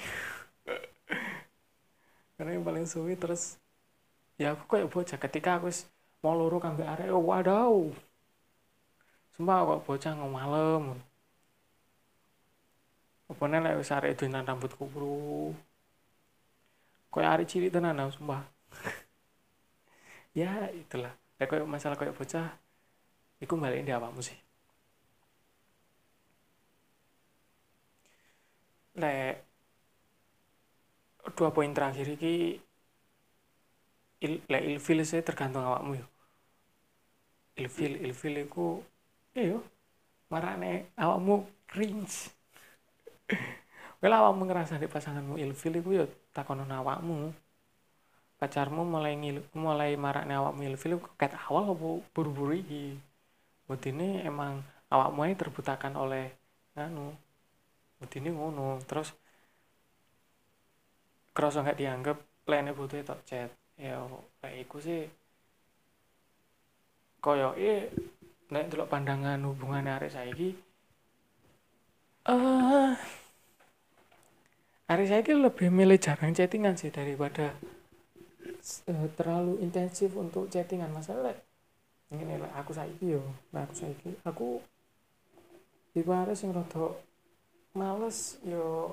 Karena 2.36 2.54
yang 2.54 2.66
paling 2.68 2.86
suwi 2.86 3.16
terus 3.16 3.56
ya 4.36 4.54
aku 4.54 4.78
kayak 4.78 4.92
bocah. 4.92 5.18
Ketika 5.18 5.58
aku 5.58 5.72
mau 6.22 6.36
luru 6.36 6.60
kambe 6.60 6.84
arek 6.84 7.14
oh, 7.14 7.24
waduh 7.24 7.88
sumpah 9.38 9.70
kok 9.70 9.84
bocah 9.86 10.14
ngomalem 10.18 10.98
apa 13.30 13.44
nih 13.46 13.60
lek 13.62 13.78
wis 13.78 13.94
arek 13.94 14.18
dolan 14.18 14.42
rambut 14.42 14.74
kubru 14.74 15.54
kayak 17.14 17.32
arek 17.38 17.48
cilik 17.48 17.70
tenan 17.70 18.10
sumpah 18.10 18.42
ya 20.40 20.52
itulah. 20.82 21.14
Lek 21.38 21.48
kayak 21.50 21.68
masalah 21.74 21.98
kayak 22.00 22.16
bocah 22.18 22.46
iku 23.44 23.54
balik 23.64 23.82
di 23.88 23.92
awakmu 23.98 24.22
sih. 24.30 24.38
Lek 28.96 29.46
dua 31.38 31.50
poin 31.56 31.72
terakhir 31.78 32.08
ini 32.18 32.34
il, 34.26 34.34
lek 34.52 34.64
ilfil 34.72 35.00
sih 35.10 35.22
tergantung 35.28 35.64
awakmu 35.68 35.92
yo. 36.02 36.06
Ilfil 37.62 37.94
ilfil 38.08 38.36
iku 38.46 38.68
iyo 39.44 39.58
marane 40.32 40.74
awakmu 41.04 41.36
cringe. 41.72 42.18
Well 44.02 44.14
awakmu 44.14 44.44
ngerasa 44.46 44.78
di 44.82 44.88
pasanganmu 44.90 45.36
ilfil 45.42 45.74
iku 45.82 45.90
yo 46.00 46.06
takonon 46.36 46.70
awakmu 46.70 47.34
pacarmu 48.38 48.86
mulai 48.86 49.14
ngil 49.18 49.42
mulai 49.58 49.98
marakne 49.98 50.34
awakmu 50.38 50.62
ilfil 50.70 51.02
ket 51.18 51.34
awal 51.50 51.74
apa 51.74 51.88
buru-buru 52.14 52.54
iki? 52.58 52.98
Ini 53.68 54.24
emang 54.24 54.64
awakmu 54.94 55.28
ini 55.28 55.36
terbutakan 55.36 55.94
oleh 56.00 56.32
anu 56.78 57.12
ini 58.02 58.30
ngono. 58.32 58.80
Terus 58.86 59.12
kerasa 61.38 61.62
nggak 61.62 61.78
dianggap 61.78 62.18
lainnya 62.50 62.74
butuh 62.74 62.98
tok 63.06 63.22
chat 63.30 63.52
ya 63.78 64.02
kayak 64.42 64.66
iku 64.66 64.82
sih 64.82 65.06
koyo 67.22 67.54
eh 67.54 67.94
nek 68.50 68.74
delok 68.74 68.90
pandangan 68.90 69.38
hubungan 69.46 69.86
arek 69.86 70.10
saiki 70.10 70.58
eh 72.26 72.34
uh, 72.34 72.98
arek 74.90 75.08
saiki 75.14 75.38
lebih 75.38 75.70
milih 75.70 76.02
jarang 76.02 76.34
chattingan 76.34 76.74
sih 76.74 76.90
daripada 76.90 77.54
uh, 78.88 79.08
terlalu 79.16 79.60
intensif 79.64 80.14
untuk 80.16 80.52
chattingan 80.52 80.92
masalah 80.92 81.36
ini 82.12 82.40
lah 82.40 82.52
aku 82.56 82.72
saiki 82.72 83.20
yo 83.20 83.24
nah 83.52 83.68
aku 83.68 83.76
saiki 83.76 84.16
aku 84.24 84.64
iku 85.98 86.10
arek 86.14 86.38
sing 86.38 86.54
rada 86.54 86.94
males 87.78 88.42
yo. 88.46 88.90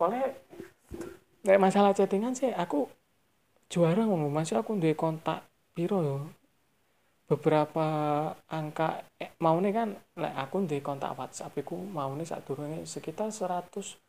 Oleh 0.00 0.36
nek 1.44 1.60
masalah 1.60 1.92
chattingan 1.92 2.32
sih 2.32 2.52
aku 2.52 2.88
juara 3.68 4.04
ngono 4.04 4.32
masih 4.32 4.60
aku 4.60 4.80
duwe 4.80 4.96
kontak 4.96 5.44
piro 5.76 6.00
yo. 6.00 6.18
Beberapa 7.28 7.86
angka 8.48 9.04
eh, 9.20 9.36
nih 9.36 9.72
kan 9.72 9.88
lek 10.16 10.34
aku 10.36 10.64
duwe 10.64 10.80
kontak 10.80 11.12
WhatsApp 11.12 11.52
mau 11.92 12.12
nih 12.16 12.24
saat 12.28 12.48
durunge 12.48 12.84
sekitar 12.88 13.28
100 13.28 14.07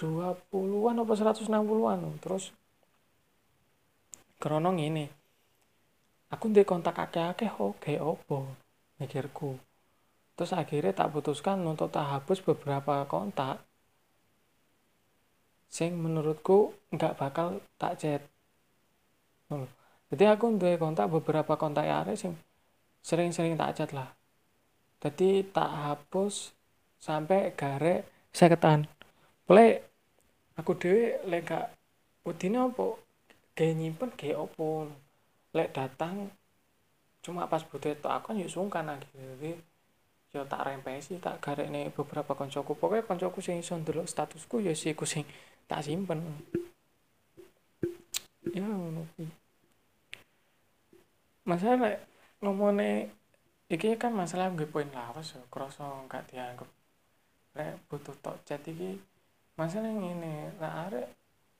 20-an 0.00 1.04
apa 1.04 1.12
160-an 1.12 2.00
terus 2.24 2.56
keronong 4.40 4.80
ini 4.80 5.04
aku 6.32 6.48
duwe 6.48 6.64
kontak 6.64 6.96
akeh-akeh 6.96 7.50
kok 7.52 7.76
kayak 7.82 8.00
opo? 8.00 8.48
Mikirku. 8.96 9.60
Terus 10.36 10.56
akhirnya 10.56 10.96
tak 10.96 11.12
putuskan 11.12 11.60
untuk 11.68 11.92
tak 11.92 12.08
hapus 12.08 12.40
beberapa 12.40 13.04
kontak 13.04 13.60
sing 15.68 15.94
menurutku 16.00 16.72
nggak 16.90 17.20
bakal 17.20 17.60
tak 17.76 18.00
chat. 18.00 18.22
Jadi 20.10 20.24
aku 20.24 20.56
duwe 20.56 20.80
kontak 20.80 21.12
beberapa 21.12 21.60
kontak 21.60 21.84
arek 21.84 22.16
sing 22.16 22.32
sering-sering 23.04 23.60
tak 23.60 23.76
chat 23.76 23.90
lah. 23.92 24.08
Jadi 25.00 25.44
tak 25.48 25.68
hapus 25.68 26.56
sampai 27.00 27.52
garek 27.56 28.04
saya 28.32 28.52
ketan 28.52 28.84
aku 30.60 30.76
dewe 30.76 31.16
lek 31.24 31.48
gak 31.48 31.66
udine 32.28 32.60
apa 32.60 32.86
kayak 33.56 33.74
nyimpen 33.80 34.10
kayak 34.12 34.36
opo 34.36 34.92
lek 35.56 35.72
datang 35.72 36.28
cuma 37.24 37.48
pas 37.48 37.64
butuh 37.64 37.92
itu 37.96 38.08
aku 38.08 38.36
yuk 38.36 38.52
sungkan 38.52 39.00
jadi 39.12 39.56
yo 40.30 40.46
tak 40.46 40.62
rempesi 40.62 41.18
tak 41.18 41.42
garek 41.42 41.66
nih 41.74 41.90
beberapa 41.90 42.38
koncoku. 42.38 42.78
Pokoknya 42.78 43.02
koncoku 43.02 43.42
sing 43.42 43.58
iso 43.58 43.74
statusku 44.06 44.62
ya 44.62 44.70
sih 44.78 44.94
sing 44.94 45.26
tak 45.66 45.82
simpen. 45.82 46.22
Ya 48.54 48.62
ngono 48.62 49.06
masalah 51.42 51.98
ngomongnya 52.38 53.10
iki 53.66 53.98
kan 53.98 54.14
masalah 54.14 54.54
gue 54.54 54.70
poin 54.70 54.86
lawas 54.94 55.34
ya 55.34 55.42
kroso 55.50 55.82
gak 56.06 56.30
dianggap 56.30 56.68
lek 57.58 57.74
butuh 57.90 58.14
tok 58.22 58.38
chat 58.46 58.62
iki 58.70 59.02
masalah 59.60 59.92
ini 59.92 60.48
lah 60.56 60.88
are 60.88 61.04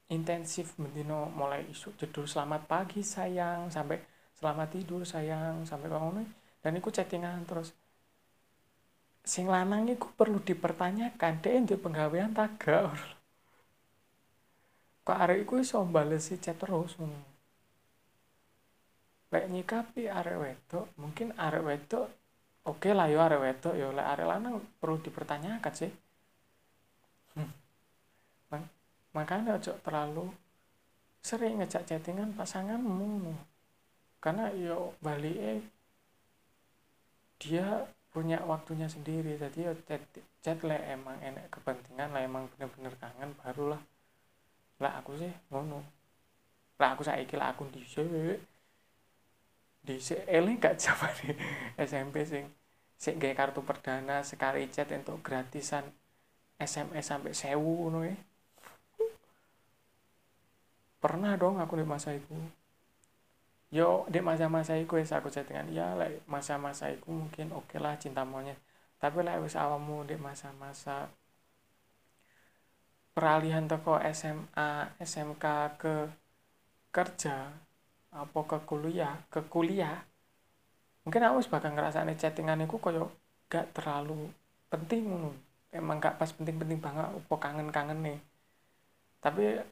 intensif 0.08 0.72
mendino 0.80 1.28
mulai 1.36 1.68
isu 1.68 1.92
judul 2.00 2.24
selamat 2.24 2.64
pagi 2.64 3.04
sayang 3.04 3.68
sampai 3.68 4.00
selamat 4.40 4.68
tidur 4.72 5.04
sayang 5.04 5.68
sampai 5.68 5.88
ngono. 5.92 6.24
Dan 6.64 6.80
iku 6.80 6.88
chattingan 6.88 7.44
terus. 7.44 7.76
Sing 9.20 9.44
lanang 9.52 9.84
iku 9.92 10.08
perlu 10.16 10.40
dipertanyakan 10.40 11.44
deh 11.44 11.60
untuk 11.60 11.84
penggawean 11.84 12.32
taga 12.32 12.88
kok 15.10 15.18
arek 15.26 15.42
iku 15.42 15.58
iso 15.58 15.82
balesi 15.84 16.38
chat 16.38 16.54
terus 16.54 16.94
lek 19.30 19.46
nyikapi 19.50 20.06
arek 20.06 20.36
wedok 20.38 20.86
mungkin 20.98 21.34
arek 21.34 21.62
wedok 21.66 22.06
oke 22.66 22.78
okay 22.78 22.92
lah 22.94 23.06
yo 23.10 23.18
arek 23.18 23.40
wedok 23.42 23.74
yo. 23.74 23.90
Lek 23.90 24.06
arek 24.06 24.26
lanang 24.30 24.62
perlu 24.78 25.02
dipertanyakan 25.02 25.74
sih 25.74 25.90
hmm. 27.34 27.50
Makanya 29.16 29.58
ojo 29.58 29.72
terlalu 29.82 30.26
sering 31.20 31.60
ngejak 31.60 31.84
chattingan 31.84 32.32
pasanganmu 32.32 33.34
karena 34.20 34.52
yo 34.52 34.92
balik 35.00 35.36
eh 35.36 35.60
dia 37.40 37.88
punya 38.12 38.42
waktunya 38.44 38.84
sendiri. 38.90 39.38
Jadi 39.40 39.64
yo 39.64 39.72
chat, 39.88 40.02
chat 40.44 40.58
lek 40.60 40.82
emang 40.92 41.16
enak 41.24 41.48
kepentingan 41.48 42.12
lah 42.12 42.20
emang 42.20 42.44
bener-bener 42.54 42.92
kangen 43.00 43.32
barulah 43.40 43.80
lah. 44.82 44.92
Aku 45.00 45.16
sih 45.16 45.32
ngono. 45.48 45.80
Lah 46.76 46.92
aku 46.92 47.02
saiki 47.06 47.34
lah 47.40 47.56
aku 47.56 47.64
di 47.72 47.80
di 49.80 49.96
eling 50.28 50.60
gak 50.60 50.76
coba 50.76 51.08
di 51.16 51.32
SMP 51.80 52.20
sing 52.28 52.44
sing 53.00 53.16
gaya 53.16 53.32
kartu 53.32 53.64
perdana 53.64 54.20
sekali 54.20 54.68
chat 54.68 54.92
untuk 54.92 55.24
gratisan 55.24 55.88
SMS 56.60 57.08
sampai 57.08 57.32
sewu 57.32 57.88
ngono 57.88 58.04
ya 58.04 58.12
pernah 61.02 61.34
dong 61.40 61.58
aku 61.58 61.80
di 61.80 61.86
masa 61.88 62.14
itu. 62.14 62.36
Yo 63.70 64.04
di 64.10 64.20
masa-masa 64.20 64.74
itu 64.76 64.98
wis 64.98 65.14
aku 65.14 65.30
chattingan 65.30 65.70
ya 65.70 65.94
like 65.94 66.20
masa-masa 66.26 66.90
itu 66.90 67.06
mungkin 67.08 67.54
oke 67.54 67.70
okay 67.70 67.78
lah 67.82 67.94
cinta 67.96 68.22
monyet. 68.26 68.58
Tapi 69.00 69.24
lah 69.24 69.40
wis 69.40 69.56
awamu 69.56 70.04
di 70.04 70.16
masa-masa 70.20 71.08
peralihan 73.14 73.66
toko 73.66 73.98
SMA 74.12 74.96
SMK 75.02 75.44
ke 75.78 75.94
kerja 76.90 77.50
apa 78.10 78.40
ke 78.42 78.58
kuliah 78.66 79.14
ke 79.30 79.40
kuliah 79.46 80.02
mungkin 81.06 81.22
aku 81.22 81.46
bakal 81.46 81.70
nih 81.78 82.18
chattingan 82.18 82.66
itu 82.66 82.76
koyo 82.82 83.10
gak 83.46 83.70
terlalu 83.74 84.30
penting 84.70 85.06
emang 85.70 86.02
gak 86.02 86.18
pas 86.18 86.30
penting-penting 86.34 86.82
banget 86.82 87.06
apa 87.06 87.34
kangen-kangen 87.38 87.98
nih 88.02 88.18
tapi 89.22 89.62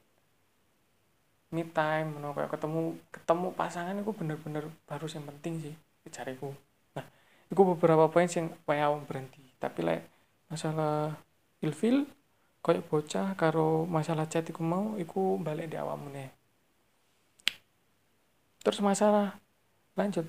me 1.48 1.64
time 1.64 2.18
menurut 2.18 2.36
kayak 2.36 2.52
ketemu 2.52 2.80
ketemu 3.08 3.46
pasangan 3.56 3.96
itu 3.96 4.12
bener-bener 4.12 4.64
baru 4.84 5.06
yang 5.08 5.24
penting 5.32 5.54
sih 5.64 5.74
cariku 6.08 6.52
nah 6.92 7.04
itu 7.48 7.62
beberapa 7.76 8.08
poin 8.12 8.28
yang 8.28 8.52
kayak 8.64 9.08
berhenti. 9.08 9.40
Tapi 9.56 9.80
like 9.80 10.04
masalah 10.48 11.16
ilfil 11.64 12.04
kayak 12.60 12.84
bocah 12.88 13.32
karo 13.36 13.88
masalah 13.88 14.28
chat 14.28 14.44
iku 14.44 14.60
mau 14.60 14.96
iku 15.00 15.40
balik 15.40 15.72
di 15.72 15.76
awakmu 15.80 16.08
nih 16.12 16.28
terus 18.60 18.84
masalah 18.84 19.38
lanjut. 19.96 20.26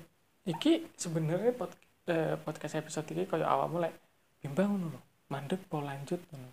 Iki 0.48 0.96
sebenarnya 0.96 1.52
pod, 1.52 1.68
eh, 2.08 2.40
podcast 2.40 2.80
episode 2.80 3.04
ini 3.12 3.28
kayak 3.28 3.44
awakmu 3.44 3.84
lek 3.84 3.92
bimbang 4.40 4.72
ngono 4.72 5.00
mandek 5.28 5.60
mau 5.68 5.84
lanjut 5.84 6.20
ngono 6.32 6.48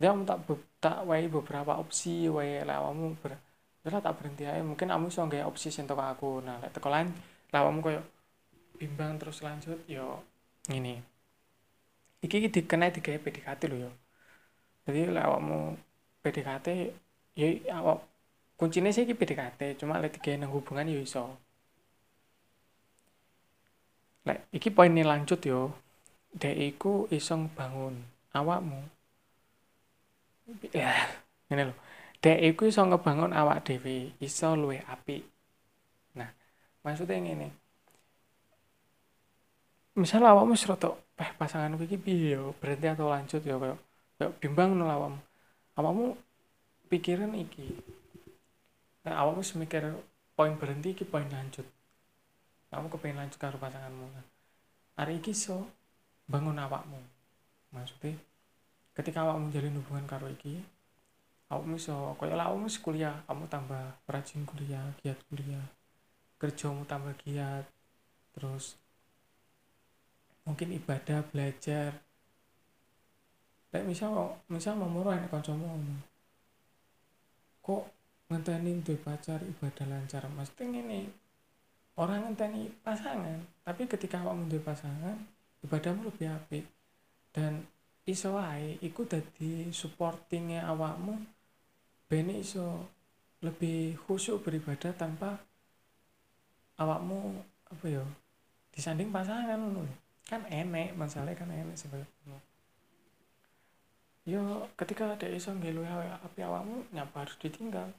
dia 0.00 0.10
tak 0.26 0.38
tak 0.80 0.98
wae 1.06 1.28
beberapa 1.30 1.78
opsi 1.78 2.26
wae 2.26 2.66
lek 2.66 2.74
awakmu 2.74 3.14
ber 3.22 3.38
Udah 3.90 3.98
tak 3.98 4.22
berhenti 4.22 4.46
aja. 4.46 4.62
Mungkin 4.62 4.86
kamu 4.86 5.10
so 5.10 5.26
nggak 5.26 5.50
opsi 5.50 5.74
sih 5.74 5.82
untuk 5.82 5.98
aku. 5.98 6.38
Nah 6.46 6.62
lek 6.62 6.70
teko 6.70 6.86
lain 6.86 7.10
awakmu 7.50 7.82
kayak 7.82 8.06
bimbang 8.78 9.18
terus 9.18 9.42
lanjut 9.42 9.76
yo 9.90 10.22
ini 10.70 11.02
iki 12.22 12.48
dikenai 12.48 12.94
tiga 12.94 13.18
PDKT 13.18 13.60
lo 13.66 13.76
yo. 13.76 13.90
Jadi 14.86 15.10
lek 15.10 15.26
awakmu 15.26 15.74
PDKT 16.22 16.66
ya 17.34 17.48
awak 17.82 18.06
kuncinya 18.54 18.94
sih 18.94 19.02
iki 19.02 19.18
PDKT 19.18 19.82
cuma 19.82 19.98
lek 19.98 20.14
tiga 20.22 20.38
nang 20.38 20.54
hubungan 20.54 20.86
yo 20.86 21.02
iso. 21.02 21.34
Lek 24.22 24.46
iki 24.54 24.70
poin 24.70 24.94
ini 24.94 25.02
lanjut 25.02 25.42
yo. 25.42 25.74
Dek 26.30 26.54
iku 26.54 27.10
iso 27.10 27.34
bangun 27.58 27.98
awakmu. 28.30 28.80
Ya 30.70 30.94
ini 31.50 31.66
loh 31.66 31.89
dek 32.20 32.38
iku 32.52 32.68
iso 32.68 32.84
ngebangun 32.84 33.32
awak 33.32 33.64
dewi 33.64 34.12
iso 34.20 34.52
luwe 34.56 34.80
api 34.84 35.24
nah 36.16 36.28
maksudnya 36.84 37.16
ini 37.16 37.48
misalnya 39.96 40.32
awakmu 40.32 40.54
serotok 40.56 41.10
eh 41.20 41.30
pasangan 41.36 41.76
iki 41.76 42.00
piye 42.00 42.40
yo 42.40 42.56
berhenti 42.56 42.88
atau 42.88 43.12
lanjut 43.12 43.44
yo 43.44 43.60
kayak 43.60 43.78
kayak 44.16 44.32
bimbang 44.40 44.72
nol 44.72 44.88
awakmu. 44.88 45.20
Awakmu 45.76 46.06
pikiran 46.88 47.36
iki. 47.36 47.76
Nah 49.04 49.20
awakmu 49.20 49.44
semikir 49.44 49.84
poin 50.32 50.56
berhenti 50.56 50.96
iki 50.96 51.04
poin 51.04 51.28
lanjut. 51.28 51.68
Kamu 52.72 52.88
kepengen 52.88 53.20
lanjut 53.20 53.36
karo 53.36 53.60
pasanganmu. 53.60 54.06
Nah, 54.16 54.26
hari 54.96 55.20
iki 55.20 55.36
so 55.36 55.68
bangun 56.24 56.56
awakmu. 56.56 56.96
Maksudnya 57.76 58.16
ketika 58.96 59.24
awakmu 59.24 59.52
menjalin 59.52 59.76
hubungan 59.76 60.08
karo 60.08 60.32
iki 60.32 60.64
awakmu 61.50 61.76
iso 61.76 62.14
kaya 62.16 62.38
lah 62.38 62.48
awakmu 62.48 62.70
kuliah 62.80 63.20
kamu 63.26 63.44
tambah 63.50 63.84
rajin 64.06 64.46
kuliah 64.46 64.86
giat 65.02 65.18
kuliah 65.26 65.66
kerjamu 66.40 66.86
tambah 66.86 67.12
giat 67.26 67.66
terus 68.32 68.80
mungkin 70.50 70.72
ibadah 70.74 71.20
belajar. 71.30 71.94
Lek 73.70 73.86
misal 73.86 74.34
misal 74.50 74.74
mau 74.74 74.90
enek 75.06 75.30
kancamu 75.30 75.62
ngomong 75.62 76.02
kok 77.60 77.86
ngenteni 78.32 78.82
duwe 78.82 78.98
pacar 78.98 79.38
ibadah 79.46 79.86
lancar? 79.86 80.26
Mesti 80.26 80.64
ngene 80.66 81.06
orang 81.94 82.26
ngenteni 82.26 82.66
pasangan 82.82 83.38
tapi 83.62 83.86
ketika 83.86 84.18
awakmu 84.26 84.50
duwe 84.50 84.58
pasangan 84.64 85.14
ibadahmu 85.62 86.10
lebih 86.10 86.34
apik. 86.34 86.66
Dan 87.30 87.62
iso 88.08 88.34
wae 88.34 88.74
iku 88.82 89.06
dadi 89.06 89.70
awakmu 89.70 91.14
ben 92.10 92.26
iso 92.34 92.90
lebih 93.38 93.94
khusyuk 94.04 94.42
beribadah 94.42 94.90
tanpa 94.98 95.38
awakmu 96.74 97.38
apa 97.70 97.86
ya 97.86 98.02
disanding 98.74 99.14
pasangan 99.14 99.54
ngono 99.54 99.86
kan 100.26 100.42
enek 100.50 100.98
masalahnya 100.98 101.38
kan 101.38 101.50
enek 101.50 101.78
sebenarnya. 101.78 102.38
Yo 104.26 104.66
ketika 104.74 105.06
ada 105.06 105.26
iso 105.30 105.54
ngelu 105.54 105.86
api 106.26 106.40
awakmu 106.42 106.90
nyapa 106.90 107.26
harus 107.26 107.38
ditinggal. 107.38 107.94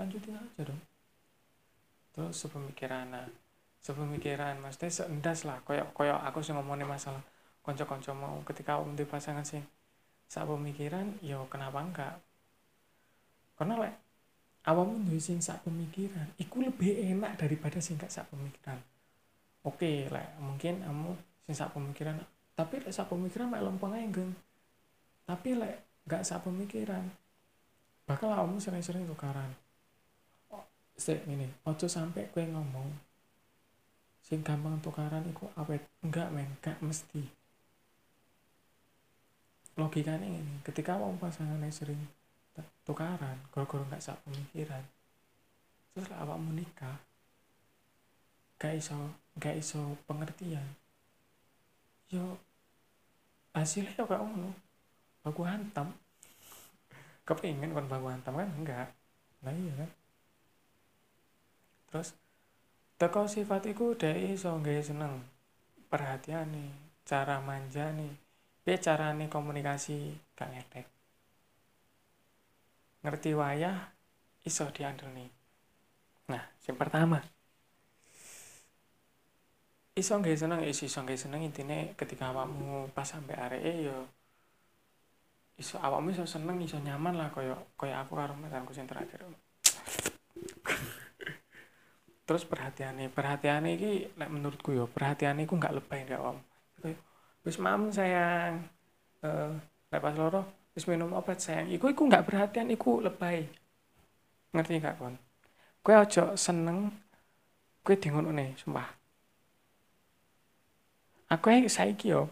Lanjutin 0.00 0.36
aja 0.36 0.62
dong. 0.64 0.80
Terus 2.16 2.34
sepemikiran 2.40 3.08
nah 3.12 3.28
sepemikiran 3.84 4.60
maksudnya 4.64 4.88
seendas 4.92 5.44
lah 5.44 5.60
koyok 5.64 5.92
koyok 5.92 6.20
aku 6.24 6.38
sih 6.40 6.56
ngomongin 6.56 6.88
masalah 6.88 7.20
konco-konco 7.60 8.12
mau. 8.16 8.36
Ketika 8.48 8.80
awak 8.80 8.96
di 8.96 9.04
pasangan 9.04 9.44
sih 9.44 9.60
saat 10.28 10.48
pemikiran 10.48 11.20
yo 11.20 11.44
kenapa 11.52 11.84
enggak 11.84 12.16
karena 13.62 13.78
lek 13.78 13.94
awakmu 14.66 15.06
duwe 15.06 15.22
sing 15.22 15.38
pemikiran 15.38 16.26
iku 16.34 16.66
lebih 16.66 16.98
enak 17.14 17.38
daripada 17.38 17.78
sing 17.78 17.94
gak 17.94 18.10
pemikiran. 18.26 18.74
Oke 19.62 20.10
lek 20.10 20.34
mungkin 20.42 20.82
kamu 20.82 21.14
sing 21.46 21.54
sak 21.54 21.70
pemikiran 21.70 22.18
tapi 22.58 22.82
lek 22.82 22.90
sak 22.90 23.06
pemikiran 23.06 23.46
mek 23.46 23.62
lempeng 23.62 23.94
ae 23.94 24.10
geng 24.10 24.34
tapi 25.30 25.54
lek 25.54 25.78
gak 26.10 26.26
sak 26.26 26.42
pemikiran 26.42 27.06
bakal 28.02 28.34
kamu 28.34 28.58
sering-sering 28.58 29.06
tukaran. 29.06 29.54
Oh, 30.50 30.66
sik 30.98 31.22
ini 31.30 31.46
ojo 31.62 31.86
sampai 31.86 32.34
kue 32.34 32.42
ngomong 32.42 32.90
sing 34.26 34.42
gampang 34.42 34.82
tukaran 34.82 35.22
iku 35.30 35.46
awet. 35.54 35.86
Enggak 36.02 36.34
men 36.34 36.50
gak 36.58 36.82
mesti. 36.82 37.30
Logikanya 39.78 40.26
ini 40.26 40.58
ketika 40.66 40.98
mau 40.98 41.14
pasangannya 41.14 41.70
sering 41.70 42.02
tukaran 42.82 43.38
gara-gara 43.54 43.84
gak 43.96 44.02
sak 44.02 44.18
pemikiran. 44.26 44.84
Terus 45.92 46.08
lah 46.12 46.18
awakmu 46.24 46.52
nikah 46.56 46.98
gak 48.58 48.74
iso 48.78 48.96
gak 49.38 49.56
iso 49.58 49.96
pengertian. 50.06 50.66
Yo 52.12 52.36
hasilnya 53.56 53.96
yo 53.96 54.04
kayak 54.04 54.22
ngono. 54.22 54.50
Baku 55.22 55.42
hantam. 55.46 55.94
Kepingin 57.28 57.72
kan 57.72 57.86
baku 57.86 58.06
hantam 58.10 58.34
kan? 58.36 58.50
Enggak. 58.58 58.88
Nah 59.42 59.54
iya 59.54 59.72
kan? 59.78 59.90
Terus 61.92 62.08
teko 62.98 63.26
sifat 63.30 63.66
iku 63.70 63.94
dhek 63.96 64.36
iso 64.36 64.58
gawe 64.58 64.82
seneng. 64.82 65.22
Perhatian 65.88 66.50
nih 66.50 66.70
cara 67.06 67.38
manja 67.40 67.92
nih. 67.94 68.12
Dia 68.62 68.76
cara 68.78 69.10
nih 69.14 69.28
komunikasi? 69.30 70.14
Gak 70.38 70.50
ngetek 70.54 71.01
ngerti 73.02 73.34
wayah 73.34 73.92
iso 74.46 74.66
diandel 74.70 75.10
nih 75.14 75.30
nah 76.30 76.42
yang 76.66 76.78
pertama. 76.78 77.18
Iso 79.92 80.16
nggak 80.16 80.38
seneng 80.38 80.60
iso 80.64 80.88
iso 80.88 81.04
nggak 81.04 81.20
seneng 81.20 81.44
intinya 81.44 81.76
ketika 81.98 82.32
awakmu 82.32 82.88
pas 82.96 83.04
sampai 83.04 83.36
area 83.36 83.92
yo 83.92 83.98
iso 85.60 85.76
awakmu 85.76 86.16
iso 86.16 86.24
seneng 86.24 86.56
iso 86.64 86.80
nyaman 86.80 87.20
lah 87.20 87.28
koyo 87.28 87.76
koyo 87.76 87.92
aku 88.00 88.16
karo 88.16 88.32
mantanku 88.32 88.72
sing 88.72 88.88
terakhir. 88.88 89.20
Terus 92.26 92.48
perhatian 92.48 92.96
nih 92.96 93.12
perhatian 93.12 93.68
ini 93.68 94.08
like, 94.16 94.32
menurutku 94.32 94.72
yo 94.72 94.88
perhatian 94.88 95.44
ku 95.44 95.60
nggak 95.60 95.76
lebay 95.76 96.08
nggak 96.08 96.22
om. 96.24 96.40
Wis 97.44 97.60
mam 97.60 97.92
sayang. 97.92 98.64
Uh, 99.22 99.54
pas 99.92 100.16
loro 100.16 100.61
wis 100.72 100.88
minum 100.88 101.12
obat 101.12 101.38
sayang. 101.40 101.68
Iku 101.72 101.92
iku 101.92 102.08
nggak 102.08 102.24
perhatian 102.24 102.72
iku 102.72 103.04
lebay. 103.04 103.44
Ngerti 104.52 104.80
gak 104.80 104.96
kon? 105.00 105.16
Kue 105.80 105.94
ojo 105.96 106.36
seneng 106.36 106.92
kue 107.82 107.96
di 107.96 108.08
ngono 108.12 108.30
nih 108.30 108.52
sumpah. 108.60 108.88
Aku 111.32 111.48
yang 111.48 111.64
saiki 111.66 112.12
yo. 112.12 112.28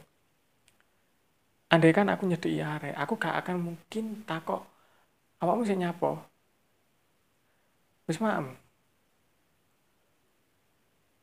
Andai 1.73 1.95
kan 1.95 2.11
aku 2.13 2.27
nyedeki 2.27 2.61
are 2.61 2.93
aku 2.99 3.15
gak 3.17 3.41
akan 3.41 3.57
mungkin 3.73 4.27
takok 4.29 4.67
awakmu 5.41 5.65
sing 5.65 5.81
nyapo? 5.81 6.21
Wis 8.05 8.21
maem. 8.21 8.59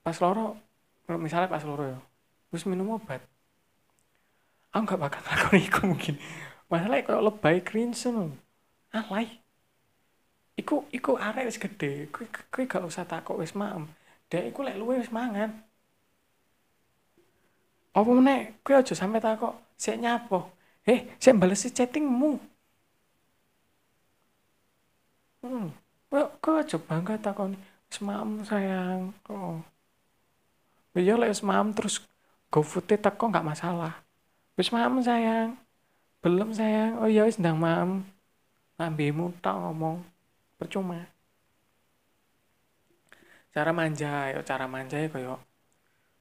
Pas 0.01 0.17
loro 0.23 0.57
misalnya 1.19 1.51
pas 1.51 1.63
loro 1.67 1.83
ya 1.85 1.99
wis 2.49 2.65
minum 2.65 2.97
obat. 2.97 3.21
Aku 4.73 4.83
gak 4.87 5.01
bakal 5.01 5.21
takon 5.29 5.61
iku 5.61 5.79
mungkin 5.93 6.15
masalah 6.67 6.99
kalau 7.07 7.21
lebay 7.31 7.63
cringe 7.63 8.03
alay 8.91 9.27
iku 10.57 10.83
iku 10.89 11.11
arek 11.15 11.47
wis 11.47 11.61
gede 11.61 12.09
kuwi 12.13 12.27
kuwi 12.51 12.63
gak 12.65 12.83
usah 12.89 13.05
takok 13.05 13.39
wis 13.39 13.53
maem. 13.53 13.85
Dek 14.27 14.51
iku 14.51 14.59
lek 14.65 14.75
luwe 14.81 14.99
wis 14.99 15.13
mangan. 15.13 15.53
Apa 17.97 18.09
meneh? 18.17 18.57
Kowe 18.65 18.75
aja 18.77 18.93
sampe 18.97 19.17
takok 19.21 19.53
sik 19.77 19.97
nyapo? 20.01 20.49
Eh 20.83 20.99
sik 21.21 21.37
balesi 21.37 21.69
chattingmu. 21.71 22.31
Hmm. 25.45 25.69
Kowe 26.41 26.55
aja 26.61 26.77
bangga 26.81 27.15
takon 27.21 27.53
semaam 27.93 28.41
sayang. 28.49 29.13
Kok 29.25 29.63
ya 30.97 31.13
lek 31.21 31.37
semaam 31.37 31.69
terus 31.77 32.01
go 32.51 32.65
foote 32.65 32.97
teko 32.97 33.29
nggak 33.29 33.45
masalah. 33.45 33.93
Wis 34.57 34.73
maam 34.73 34.97
sayang 35.05 35.66
belum 36.27 36.51
sayang. 36.51 36.99
Oh 36.99 37.07
iya 37.07 37.23
wis 37.23 37.39
ndang 37.39 37.55
maam 37.55 38.03
lambimu 38.75 39.31
tak 39.39 39.55
ngomong. 39.55 40.03
Percuma. 40.59 40.99
Cara 43.55 43.71
manja 43.71 44.35
yo 44.35 44.43
cara 44.43 44.67
manja 44.67 44.99
ya 44.99 45.07
koyo. 45.07 45.39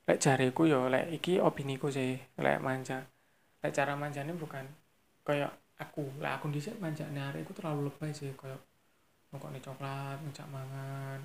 Lek 0.06 0.22
jariku 0.22 0.62
yo 0.70 0.86
lek 0.86 1.10
iki 1.10 1.42
opiniku 1.42 1.90
sih 1.90 2.14
lek 2.38 2.62
manja. 2.62 3.02
Lek 3.66 3.74
cara 3.74 3.98
manjane 3.98 4.30
bukan 4.38 4.62
kayak 5.26 5.50
aku. 5.82 6.06
Lek 6.22 6.38
aku 6.38 6.54
dhisik 6.54 6.78
manjane 6.78 7.18
arek 7.18 7.42
iku 7.42 7.52
terlalu 7.58 7.90
lebay 7.90 8.14
sih 8.14 8.30
kayak 8.38 8.62
nih 9.34 9.60
coklat 9.60 10.16
ngejak 10.22 10.48
mangan. 10.48 11.20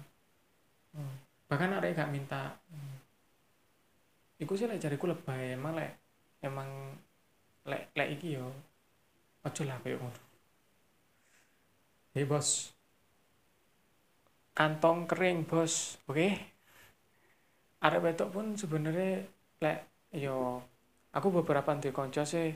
Hmm. 0.92 1.16
bahkan 1.48 1.72
arek 1.78 1.96
gak 1.96 2.12
minta. 2.12 2.58
Hmm. 2.68 2.98
iku 4.42 4.58
sih 4.58 4.66
lek 4.66 4.82
jariku 4.82 5.06
lebay. 5.06 5.54
Emang 5.54 5.78
lek 5.78 5.94
emang 6.42 6.98
lek 7.70 7.94
lek 7.94 8.10
iki 8.18 8.42
yo 8.42 8.50
ojo 9.46 9.62
lah 9.66 9.78
kayak 9.82 9.98
ngono. 10.00 10.20
Hei 12.14 12.26
bos. 12.28 12.76
Kantong 14.58 15.08
kering 15.10 15.48
bos. 15.48 15.98
Oke? 16.06 16.16
Okay? 16.16 16.34
arek 17.82 18.14
pun 18.30 18.54
sebenarnya 18.54 19.26
lek 19.58 19.80
yo 20.14 20.62
aku 21.18 21.28
beberapa 21.42 21.74
nanti 21.74 21.90
konco 21.90 22.22
sih. 22.22 22.54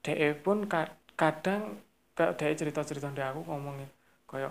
DE 0.00 0.28
pun 0.38 0.64
kadang 1.18 1.82
ke 2.14 2.24
DE 2.38 2.54
cerita-cerita 2.56 3.10
dari 3.12 3.26
aku 3.28 3.44
ngomongin 3.44 3.90
koyo 4.24 4.48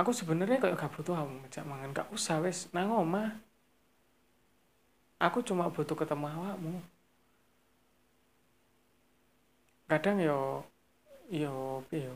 aku 0.00 0.12
sebenarnya 0.12 0.60
kayak 0.62 0.76
gak 0.78 0.92
butuh 0.94 1.16
kamu 1.18 1.34
ngejak 1.44 1.64
mangan. 1.66 1.90
Gak 1.92 2.08
usah 2.14 2.38
wes. 2.40 2.70
Nang 2.70 2.92
omah 2.94 3.34
aku 5.18 5.40
cuma 5.42 5.68
butuh 5.72 5.96
ketemu 5.96 6.28
awakmu 6.28 6.76
kadang 9.86 10.18
yo 10.18 10.66
yo 11.30 11.82
yo 11.90 12.14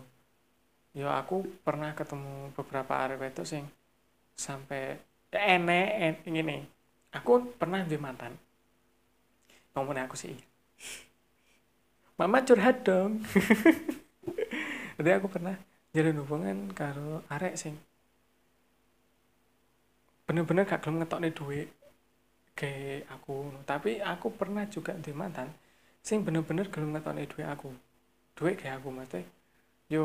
yo 0.94 1.06
aku 1.10 1.46
pernah 1.62 1.94
ketemu 1.94 2.50
beberapa 2.54 2.92
arek 3.06 3.34
itu 3.34 3.42
sing 3.46 3.64
sampai 4.34 4.98
enek 5.30 5.88
en, 6.02 6.14
ini 6.26 6.66
aku 7.14 7.54
pernah 7.54 7.86
di 7.86 7.94
mantan. 7.94 8.34
Ngomongin 9.74 10.06
aku 10.06 10.18
sih 10.18 10.34
mama 12.18 12.42
curhat 12.42 12.82
dong. 12.82 13.22
Jadi 15.00 15.10
aku 15.16 15.32
pernah 15.32 15.56
jalin 15.90 16.20
hubungan 16.22 16.70
karo 16.70 17.26
arek 17.30 17.58
sing 17.58 17.74
bener-bener 20.30 20.62
gak 20.62 20.86
gelem 20.86 21.02
ngetokne 21.02 21.34
duit 21.34 21.68
ke 22.54 23.02
aku 23.10 23.50
tapi 23.66 23.98
aku 23.98 24.30
pernah 24.30 24.62
juga 24.70 24.94
di 24.94 25.10
mantan 25.10 25.50
sing 26.00 26.24
bener-bener 26.24 26.66
gelem 26.72 26.96
ngetokne 26.96 27.28
duit 27.28 27.46
aku. 27.46 27.70
Duit 28.36 28.56
kayak 28.56 28.80
aku 28.80 28.88
mate 28.90 29.20
yo 29.90 30.04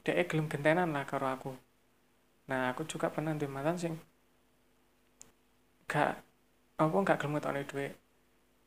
dek 0.00 0.32
gelem 0.32 0.48
gentenan 0.48 0.90
lah 0.96 1.04
karo 1.04 1.28
aku. 1.28 1.52
Nah 2.50 2.72
aku 2.72 2.88
juga 2.88 3.12
pernah 3.12 3.36
di 3.36 3.46
mantan 3.46 3.76
sing 3.76 3.92
gak 5.86 6.18
aku 6.80 6.96
gak 7.06 7.18
gelem 7.22 7.38
ngetokne 7.38 7.62
duit. 7.68 7.92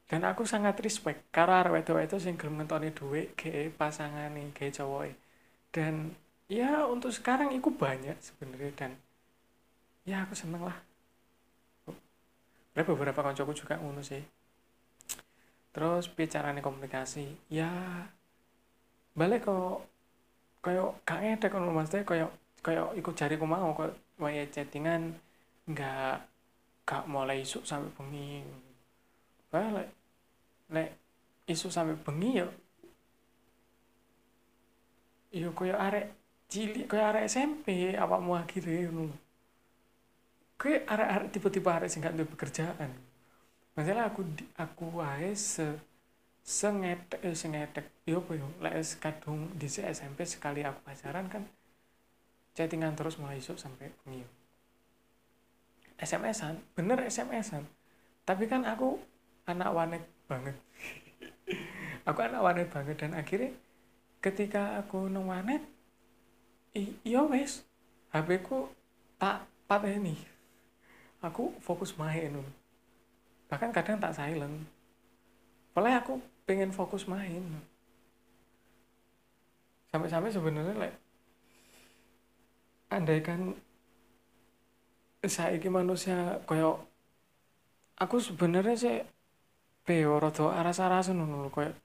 Dan 0.10 0.26
aku 0.26 0.42
sangat 0.42 0.74
respect 0.82 1.30
karo 1.30 1.54
arek 1.54 1.74
wedok 1.86 2.02
itu 2.02 2.18
sing 2.18 2.34
gelem 2.40 2.64
ngetokne 2.64 2.90
ke 3.38 3.70
pasangan 3.76 4.34
nih 4.34 4.50
ke 4.56 4.74
cowok 4.74 5.14
dan 5.70 6.18
ya 6.50 6.90
untuk 6.90 7.14
sekarang 7.14 7.54
itu 7.54 7.70
banyak 7.70 8.18
sebenarnya 8.18 8.74
dan 8.74 8.92
ya 10.02 10.26
aku 10.26 10.34
seneng 10.34 10.66
lah. 10.66 10.78
Ada 12.74 12.82
beberapa 12.86 13.22
koncoku 13.22 13.54
juga 13.54 13.78
ngono 13.78 14.02
sih 14.02 14.39
terus 15.80 16.12
bicaranya 16.12 16.60
komunikasi 16.60 17.40
ya 17.48 17.72
balik 19.16 19.48
kok 19.48 19.88
kayak 20.60 20.92
gak 21.08 21.24
ngedek 21.24 21.56
kalau 21.56 21.72
maksudnya 21.72 22.04
kayak 22.04 22.30
kayak 22.60 23.00
ikut 23.00 23.16
cari 23.16 23.40
aku 23.40 23.48
mau 23.48 23.72
kok 23.72 23.96
waya 24.20 24.44
chattingan 24.52 25.16
nggak 25.72 26.20
gak 26.84 27.08
mulai 27.08 27.48
isu 27.48 27.64
sampai 27.64 27.96
bengi. 27.96 28.44
Balik 29.48 29.88
lek 30.68 30.90
isu 31.48 31.72
sampai 31.72 31.96
bengi 31.96 32.44
ya 32.44 32.48
yo 35.32 35.56
koyo 35.56 35.80
arek 35.80 36.12
cilik 36.52 36.92
kayak 36.92 37.08
arek 37.16 37.24
SMP 37.32 37.96
apa 37.96 38.20
mau 38.20 38.36
akhirnya 38.36 39.08
kayak 40.60 40.84
arek-arek 40.92 41.30
tipe-tipe 41.32 41.70
arek 41.72 41.88
sing 41.88 42.04
gak 42.04 42.20
duwe 42.20 42.28
pekerjaan 42.28 43.09
masalah 43.80 44.12
aku 44.12 44.28
aku 44.60 45.00
wae 45.00 45.32
se 45.32 45.80
sengetek 46.44 47.24
eh, 47.24 47.32
sengetek 47.32 47.88
yo 48.04 48.20
apa 48.20 48.36
yo 48.36 48.48
lek 48.60 48.76
kadung 49.00 49.48
di 49.56 49.72
SMP 49.72 50.28
sekali 50.28 50.68
aku 50.68 50.84
pacaran 50.84 51.32
kan 51.32 51.48
chattingan 52.60 53.00
terus 53.00 53.16
mulai 53.16 53.40
isuk 53.40 53.56
sampai 53.56 53.88
bengi 54.04 54.28
SMS-an 55.96 56.60
bener 56.76 57.08
SMS-an 57.08 57.64
tapi 58.28 58.52
kan 58.52 58.68
aku 58.68 59.00
anak 59.50 59.74
wanet 59.74 60.04
banget. 60.30 60.54
Aku 62.08 62.22
anak 62.22 62.46
wanet 62.46 62.68
banget 62.70 63.02
dan 63.02 63.18
akhirnya 63.18 63.54
ketika 64.22 64.82
aku 64.82 65.08
nang 65.08 65.30
wanet 65.30 65.62
iya 66.76 67.22
wes 67.24 67.64
HP 68.12 68.42
ku 68.42 68.68
tak 69.16 69.46
ini 69.86 70.18
aku 71.22 71.54
fokus 71.62 71.94
main 71.96 72.34
bahkan 73.50 73.74
kadang 73.74 73.98
tak 73.98 74.14
silent. 74.14 74.64
Padahal 75.74 76.00
aku 76.06 76.14
pengen 76.46 76.70
fokus 76.70 77.10
main. 77.10 77.42
Sampai-sampai 79.90 80.30
sebenarnya 80.30 80.78
like, 80.78 80.98
andaikan 82.94 83.58
saya 85.26 85.58
ini 85.58 85.68
manusia 85.68 86.40
koyo 86.48 86.80
aku 88.00 88.22
sebenarnya 88.24 88.76
sih 88.80 88.98
peo 89.84 90.16
rodo 90.16 90.48
aras-arasan 90.54 91.20
ngono 91.20 91.52
koyo 91.52 91.76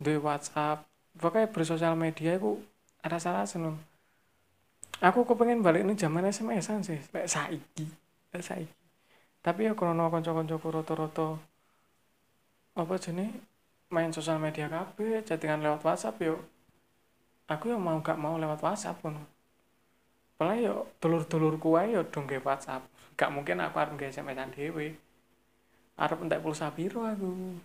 di 0.00 0.16
WhatsApp 0.16 0.86
pokoknya 1.18 1.52
bersosial 1.52 1.94
media 1.98 2.38
aku 2.38 2.58
aras-arasan 3.04 3.60
ngono. 3.66 3.80
Aku 5.04 5.28
kepengen 5.28 5.60
balik 5.60 5.84
ini 5.84 5.92
zaman 5.92 6.24
SMS-an 6.30 6.80
sih 6.80 6.96
kayak 7.12 7.28
saiki 7.28 7.84
kayak 8.32 8.44
saiki 8.46 8.75
tapi 9.46 9.70
ya 9.70 9.78
krono 9.78 10.10
konco-koncoku 10.10 10.66
roto-roto 10.74 11.38
apa 12.74 12.94
jenis 12.98 13.30
main 13.94 14.10
sosial 14.10 14.42
media 14.42 14.66
KB 14.66 15.22
chattingan 15.22 15.62
lewat 15.62 15.86
WhatsApp 15.86 16.18
yuk 16.18 16.42
aku 17.46 17.70
yang 17.70 17.78
mau 17.78 18.02
gak 18.02 18.18
mau 18.18 18.34
lewat 18.34 18.58
WhatsApp 18.58 18.98
pun 18.98 19.14
Padahal 20.36 20.60
yo 20.60 20.74
dulur-dulur 21.00 21.56
kuwe 21.56 21.96
yo 21.96 22.04
dong 22.12 22.28
ke 22.28 22.36
WhatsApp. 22.44 22.84
Gak 23.16 23.32
mungkin 23.32 23.56
aku 23.64 23.80
harus 23.80 23.96
nge 23.96 24.12
SMS-an 24.20 24.52
dhewe. 24.52 24.92
Arep 25.96 26.20
entek 26.20 26.44
pulsa 26.44 26.68
biru 26.68 27.08
aku. 27.08 27.56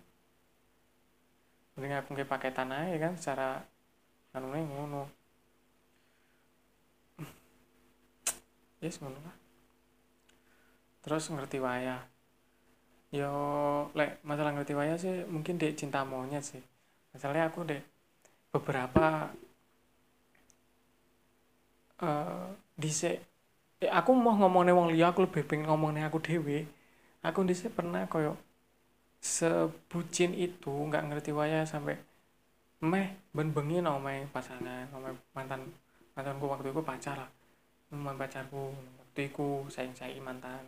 Mending 1.76 1.92
aku 2.00 2.08
nge 2.16 2.24
paketan 2.24 2.72
aja 2.72 2.96
kan 2.96 3.12
secara 3.20 3.60
anu 4.32 4.48
ngono. 4.56 5.04
yes 8.80 8.96
ngono 9.04 9.20
lah 9.20 9.41
terus 11.02 11.28
ngerti 11.28 11.58
wayah. 11.58 12.00
Yo 13.12 13.32
lek 13.92 14.22
masalah 14.24 14.56
ngerti 14.56 14.72
wayah 14.72 14.96
sih 14.96 15.26
mungkin 15.28 15.60
dek 15.60 15.76
cinta 15.76 16.06
monyet 16.06 16.42
sih. 16.46 16.62
Masalahnya 17.12 17.52
aku 17.52 17.66
dek 17.68 17.82
beberapa 18.52 19.28
uh, 22.00 22.48
dise 22.76 23.20
eh, 23.80 23.90
aku 23.90 24.10
mau 24.16 24.36
ngomongnya 24.36 24.76
wong 24.76 24.92
liya 24.92 25.12
aku 25.12 25.24
lebih 25.24 25.42
pengen 25.48 25.68
ngomongnya 25.72 26.08
aku 26.12 26.20
dewe 26.20 26.68
aku 27.24 27.46
dise 27.48 27.72
pernah 27.72 28.04
koyo 28.10 28.36
sebucin 29.22 30.34
itu 30.34 30.68
nggak 30.68 31.06
ngerti 31.08 31.30
wayah 31.30 31.62
sampai 31.64 31.96
meh 32.82 33.14
ben 33.30 33.54
bengi 33.54 33.78
no 33.78 34.02
meh 34.02 34.26
pasangan 34.34 34.90
no 34.90 34.98
mantan 35.32 35.62
mantanku 36.12 36.44
waktu 36.50 36.68
itu 36.74 36.82
pacar 36.84 37.16
lah. 37.16 37.30
Teman 37.88 38.16
pacarku 38.16 38.72
waktu 38.72 39.20
itu 39.32 39.64
sayang 39.72 39.94
saya 39.96 40.16
mantan 40.20 40.64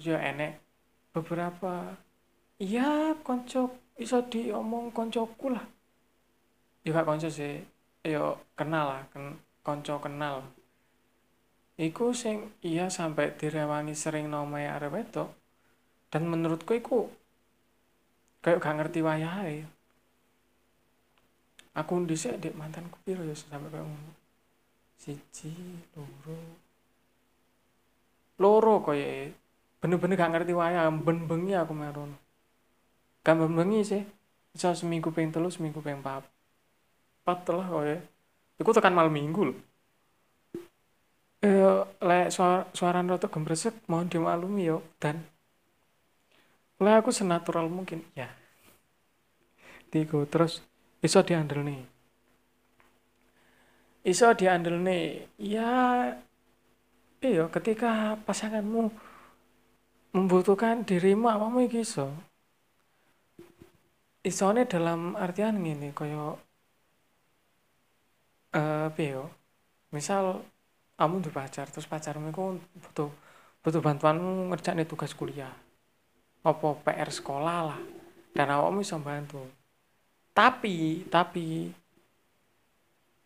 ya 0.00 0.16
enek 0.16 0.56
beberapa. 1.12 1.92
Iya 2.56 3.16
konco 3.20 3.92
iso 4.00 4.24
diomong 4.24 4.90
koncoku 4.96 5.52
lah. 5.52 5.64
Ya 6.84 6.96
gak 6.96 7.08
konco 7.08 7.28
sih. 7.28 7.60
Yo 8.00 8.40
kenal 8.56 8.96
lah. 8.96 9.02
Ken, 9.12 9.36
konco 9.60 10.00
kenal. 10.00 10.40
Iku 11.76 12.12
sing 12.16 12.52
iya 12.64 12.88
sampai 12.88 13.36
direwangi 13.36 13.92
sering 13.92 14.28
nomai 14.32 14.68
arep 14.68 14.96
itu 15.00 15.24
dan 16.12 16.28
menurutku 16.28 16.76
iku 16.76 17.08
kayak 18.44 18.60
gak 18.60 18.76
ngerti 18.76 19.00
wayai 19.00 19.64
aku 21.74 22.02
dhisik 22.06 22.36
dek 22.42 22.56
mantanku 22.58 22.98
piro 23.06 23.22
ya 23.22 23.34
sampai 23.34 23.70
kayak 23.70 23.86
ngomong 23.86 24.16
siji 25.00 25.52
loro. 25.96 26.40
Loro 28.40 28.74
koyo 28.84 29.32
bener-bener 29.80 30.16
gak 30.20 30.32
ngerti 30.36 30.52
wayang 30.52 31.00
ben 31.00 31.24
bengi 31.24 31.56
aku 31.56 31.72
meron 31.72 32.12
kan 33.24 33.36
ben 33.36 33.52
bengi 33.52 33.84
sih. 33.84 34.02
Bisa 34.50 34.74
seminggu 34.74 35.14
pengen 35.14 35.30
telus 35.30 35.56
seminggu 35.60 35.78
pengen 35.78 36.02
pap 36.02 36.26
pat 37.22 37.46
lah 37.52 37.68
koyo 37.68 38.00
iku 38.58 38.70
tekan 38.74 38.96
malam 38.96 39.12
minggu 39.12 39.52
loh. 39.52 39.58
Eh 41.40 41.84
lek 42.02 42.28
suara 42.34 42.66
suara 42.74 43.00
roto 43.00 43.30
gembresek 43.30 43.72
mohon 43.86 44.10
dimaklumi 44.10 44.68
yo. 44.68 44.82
Dan 44.98 45.22
lek 46.82 47.04
aku 47.04 47.14
senatural 47.14 47.70
mungkin 47.70 48.02
ya. 48.18 48.28
Tigo 49.92 50.26
terus 50.26 50.64
iso 50.98 51.22
diandel 51.22 51.62
nih. 51.62 51.80
Iso 54.02 54.34
diandel 54.34 54.82
nih. 54.82 55.30
Ya 55.38 55.70
iya 57.22 57.44
ketika 57.52 58.18
pasanganmu 58.26 59.09
membutuhkan 60.10 60.82
dirimu 60.82 61.30
apa 61.30 61.46
iki 61.62 61.86
iso? 61.86 62.10
Isone 64.20 64.68
dalam 64.68 65.16
artian 65.16 65.62
gini 65.64 65.96
koyo 65.96 66.36
eh 68.50 68.90
uh, 68.90 69.26
misal 69.94 70.42
kamu 71.00 71.24
di 71.24 71.30
pacar 71.32 71.70
terus 71.70 71.88
pacarmu 71.88 72.28
itu 72.28 72.44
butuh 72.82 73.10
butuh 73.64 73.80
bantuanmu 73.80 74.52
ngerjain 74.52 74.84
tugas 74.84 75.16
kuliah 75.16 75.54
apa 76.44 76.68
PR 76.84 77.08
sekolah 77.08 77.58
lah 77.72 77.80
dan 78.36 78.52
awakmu 78.52 78.84
bisa 78.84 79.00
bantu 79.00 79.40
tapi 80.36 81.08
tapi 81.08 81.72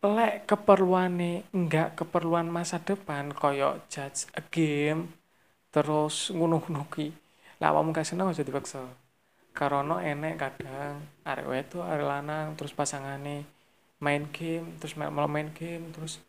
lek 0.05 0.45
keperluane 0.45 1.49
enggak 1.51 1.97
keperluan 1.97 2.47
masa 2.47 2.77
depan 2.79 3.33
koyo 3.33 3.81
judge 3.89 4.29
a 4.37 4.41
game 4.53 5.24
terus 5.75 6.31
ngono-ngono 6.31 6.87
ki 6.87 7.11
lah 7.59 7.75
awakmu 7.75 7.91
gak 7.91 8.07
seneng 8.07 8.31
aja 8.31 8.47
dipaksa. 8.47 8.83
Karono 9.51 9.99
enek 9.99 10.39
kadang 10.39 11.03
arek 11.27 11.47
wedo 11.47 11.83
arek 11.83 12.07
lanang 12.07 12.55
terus 12.55 12.71
pasangane 12.71 13.43
main 13.99 14.27
game 14.31 14.79
terus 14.79 14.95
malah 14.95 15.27
main 15.27 15.51
game 15.51 15.91
terus 15.91 16.23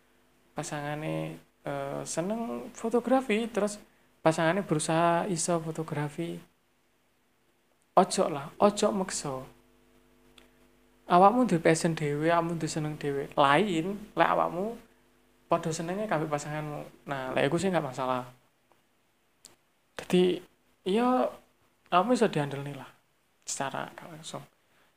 pasangane 0.55 1.39
uh, 1.63 2.03
seneng 2.03 2.71
fotografi 2.75 3.47
terus 3.47 3.79
pasangannya 4.23 4.67
berusaha 4.67 5.31
iso 5.31 5.63
fotografi. 5.63 6.39
Ojo 7.95 8.25
lah 8.27 8.51
ojo 8.59 8.87
maksa 8.91 9.35
awakmu 11.07 11.47
duwe 11.47 11.63
passion 11.63 11.95
dhewe 11.95 12.35
awakmu 12.35 12.59
duwe 12.59 12.71
seneng 12.71 12.99
dhewe. 12.99 13.31
Lain 13.39 13.95
lek 14.15 14.31
awakmu 14.31 14.75
padha 15.51 15.71
senenge 15.71 16.07
kabeh 16.11 16.27
pasanganmu. 16.31 17.07
Nah 17.11 17.35
lek 17.35 17.47
aku 17.51 17.59
sih 17.59 17.71
nggak 17.71 17.91
masalah 17.95 18.27
jadi 19.97 20.45
iya 20.85 21.33
kamu 21.89 22.13
bisa 22.13 22.29
dihandle 22.29 22.63
nih 22.63 22.77
lah 22.77 22.91
secara 23.47 23.89
langsung. 24.13 24.45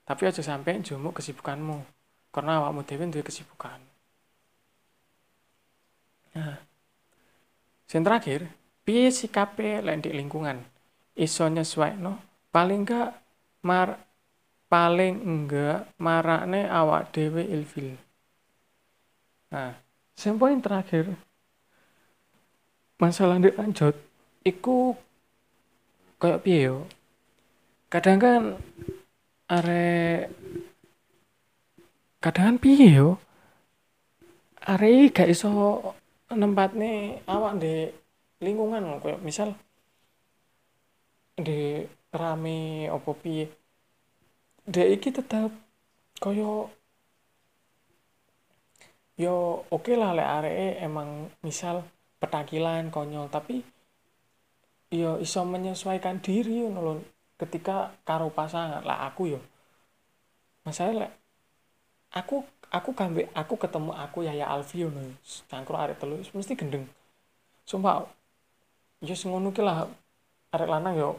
Tapi 0.03 0.25
aja 0.25 0.41
sampai 0.41 0.81
jumuk 0.81 1.15
kesibukanmu 1.21 1.85
karena 2.33 2.59
awakmu 2.59 2.81
dhewe 2.83 3.05
duwe 3.07 3.23
kesibukan. 3.23 3.79
Nah 6.35 6.57
yang 7.89 8.03
terakhir 8.05 8.45
piye 8.85 9.09
sikape 9.09 9.81
di 9.81 10.11
lingkungan? 10.13 10.61
Iso 11.17 11.45
no 11.49 12.21
paling 12.49 12.85
enggak 12.85 13.17
mar 13.65 14.01
paling 14.69 15.21
enggak 15.21 15.89
marakne 15.97 16.69
awak 16.69 17.13
dewe 17.13 17.45
ilfil. 17.45 17.97
Nah 19.53 19.77
yang 20.19 20.61
terakhir 20.61 21.15
masalah 22.99 23.39
lanjut 23.39 23.95
iku 24.45 24.95
kayak 26.19 26.43
piye 26.43 26.71
yo? 26.71 26.77
Kadang 27.89 28.19
kan 28.21 28.41
are 29.49 29.85
kadang 32.23 32.45
kan 32.45 32.57
piye 32.61 32.87
yo? 32.99 33.09
Are 34.67 34.91
gak 35.09 35.31
iso 35.31 35.49
nih 36.29 37.25
awak 37.25 37.57
di 37.57 37.89
lingkungan 38.43 39.01
kayak 39.01 39.23
misal 39.25 39.55
di 41.39 41.83
rame 42.13 42.91
opo 42.93 43.15
piye? 43.17 43.49
Dia 44.69 44.85
iki 44.85 45.09
tetap 45.09 45.49
koyo 46.21 46.69
yo 49.19 49.67
oke 49.67 49.83
okay 49.83 49.95
lah 49.99 50.15
lek 50.15 50.29
areke 50.29 50.67
emang 50.79 51.27
misal 51.43 51.83
petakilan 52.23 52.87
konyol 52.87 53.27
tapi 53.27 53.59
yo 54.89 55.21
iso 55.21 55.45
menyesuaikan 55.45 56.17
diri 56.17 56.65
ngono 56.65 57.05
ketika 57.37 57.93
karo 58.01 58.33
pasangan 58.33 58.81
lah 58.81 59.05
aku 59.05 59.37
yo. 59.37 59.39
Masalah 60.65 61.05
lek 61.05 61.11
aku 62.13 62.41
aku 62.73 62.89
kambe 62.97 63.29
aku 63.37 63.53
ketemu 63.55 63.93
aku 63.93 64.25
ya 64.25 64.33
ya 64.33 64.49
Alfi 64.49 64.81
ngono. 64.81 65.13
Cangkruk 65.49 65.77
arek 65.77 65.97
telu 66.01 66.17
mesti 66.33 66.53
gendeng. 66.57 66.89
Sumpah 67.69 68.05
yo 69.05 69.13
ngono 69.13 69.53
ki 69.53 69.61
lah. 69.61 69.85
Arek 70.49 70.69
lanang 70.69 70.95
yo 70.97 71.09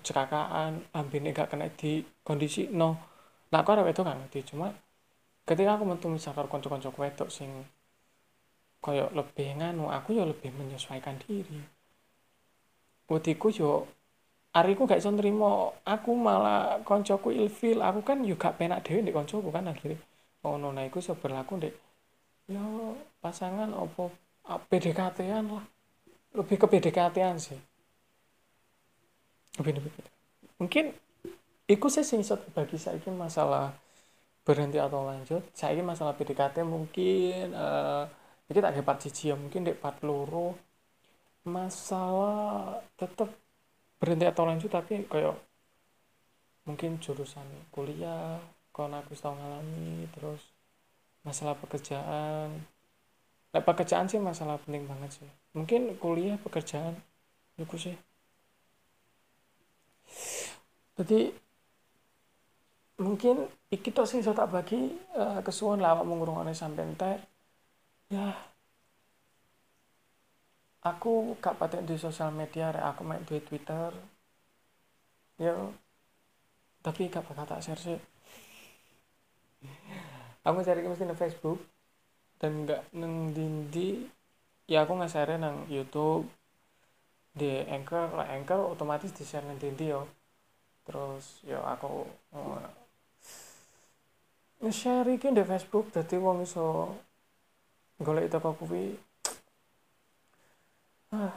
kecelakaan 0.00 0.80
ambine 0.96 1.36
gak 1.36 1.52
kena 1.52 1.68
di 1.68 2.00
kondisi 2.24 2.72
no. 2.72 2.96
Nah 3.52 3.60
aku 3.60 3.76
itu 3.84 4.00
kan 4.00 4.16
ngerti. 4.16 4.40
Cuma 4.54 4.72
ketika 5.44 5.76
aku 5.76 5.84
metu 5.84 6.08
misalkan 6.08 6.48
konco-konco 6.48 6.88
wedok 6.96 7.28
sing 7.28 7.68
koyo 8.80 9.12
lebih 9.12 9.60
nganu 9.60 9.92
aku 9.92 10.16
yo 10.16 10.24
lebih 10.24 10.48
menyesuaikan 10.56 11.20
diri 11.20 11.60
wediku 13.10 13.50
yo 13.50 13.90
ariku 14.54 14.86
gak 14.86 15.02
iso 15.02 15.10
nrimo. 15.10 15.74
Aku 15.82 16.14
malah 16.14 16.78
koncoku 16.86 17.34
ilfil. 17.34 17.82
Aku 17.82 18.06
kan 18.06 18.22
juga 18.22 18.54
penak 18.54 18.86
dhewe 18.86 19.02
ndek 19.02 19.16
koncoku 19.18 19.50
kan 19.50 19.66
akhirnya 19.66 19.98
oh 20.40 20.56
nah 20.56 20.84
iku 20.88 21.04
iso 21.04 21.12
berlaku 21.12 21.60
ndek 21.60 21.74
yo 22.48 22.96
pasangan 23.20 23.70
opo 23.76 24.10
PDKT-an 24.50 25.44
lah. 25.46 25.64
Lebih 26.34 26.56
ke 26.58 26.66
PDKT-an 26.66 27.36
sih. 27.38 27.60
Mungkin 30.58 30.90
iku 31.70 31.86
sih 31.86 32.02
sing 32.02 32.24
iso 32.24 32.34
bagi 32.50 32.74
saya 32.80 32.98
masalah 33.14 33.70
berhenti 34.42 34.82
atau 34.82 35.06
lanjut. 35.06 35.46
Saya 35.54 35.78
masalah 35.86 36.18
PDKT 36.18 36.66
mungkin 36.66 37.54
uh, 37.54 38.08
ini 38.50 38.58
tak 38.58 38.74
dapat 38.82 38.96
cici 39.06 39.30
ya. 39.30 39.38
Mungkin 39.38 39.62
di 39.62 39.74
part 39.76 40.02
loro 40.02 40.69
masalah 41.44 42.78
tetap 43.00 43.32
berhenti 44.00 44.28
atau 44.28 44.44
lanjut 44.48 44.68
tapi 44.72 45.04
kayak 45.08 45.36
mungkin 46.68 47.00
jurusan 47.00 47.44
kuliah 47.72 48.40
kalau 48.70 48.96
aku 48.96 49.12
tahu 49.16 49.34
ngalami 49.34 50.06
terus 50.14 50.40
masalah 51.26 51.56
pekerjaan. 51.58 52.64
Nah, 53.50 53.62
pekerjaan 53.66 54.06
sih 54.06 54.22
masalah 54.22 54.56
penting 54.62 54.86
banget 54.86 55.20
sih. 55.20 55.30
Mungkin 55.52 55.98
kuliah 55.98 56.38
pekerjaan 56.40 56.96
itu 57.58 57.76
sih. 57.76 57.96
Jadi 60.96 61.32
mungkin 63.00 63.48
iki 63.72 63.90
sing 64.04 64.20
iso 64.20 64.36
tak 64.36 64.52
bagi 64.52 64.92
uh, 65.16 65.40
kesuwun 65.40 65.80
lah 65.80 65.96
awakmu 65.96 66.24
sampai 66.52 66.84
entek. 66.84 67.18
Ya 68.12 68.36
aku 70.80 71.36
gak 71.40 71.60
patek 71.60 71.84
di 71.84 71.96
sosial 72.00 72.32
media 72.32 72.72
rek. 72.72 72.84
Aku 72.94 73.00
main 73.04 73.24
di 73.24 73.40
Twitter. 73.44 73.92
Ya. 75.36 75.56
Tapi 76.80 77.12
gak 77.12 77.24
bakal 77.28 77.44
tak 77.44 77.60
share 77.64 77.80
sih. 77.80 78.00
Aku 80.48 80.64
cari 80.64 80.80
mesti 80.84 81.04
di 81.04 81.16
Facebook. 81.16 81.60
Dan 82.40 82.64
gak 82.64 82.88
neng 82.96 83.36
dindi 83.36 84.08
ya 84.70 84.86
aku 84.86 84.96
nggak 84.96 85.12
share 85.12 85.36
nang 85.36 85.68
YouTube. 85.68 86.24
Di 87.36 87.64
Anchor. 87.68 88.16
Lah 88.16 88.28
Anchor 88.32 88.72
otomatis 88.72 89.12
di 89.12 89.24
share 89.28 89.44
nang 89.44 89.60
dindi 89.60 89.92
yo. 89.92 90.08
Terus 90.88 91.44
ya 91.44 91.60
aku 91.60 92.08
nge-share 94.60 95.08
iki 95.16 95.32
di 95.32 95.40
Facebook 95.40 95.88
dadi 95.88 96.20
wong 96.20 96.44
iso 96.44 96.92
golek 97.96 98.28
toko 98.28 98.52
kuwi 98.60 98.92
ah 101.10 101.34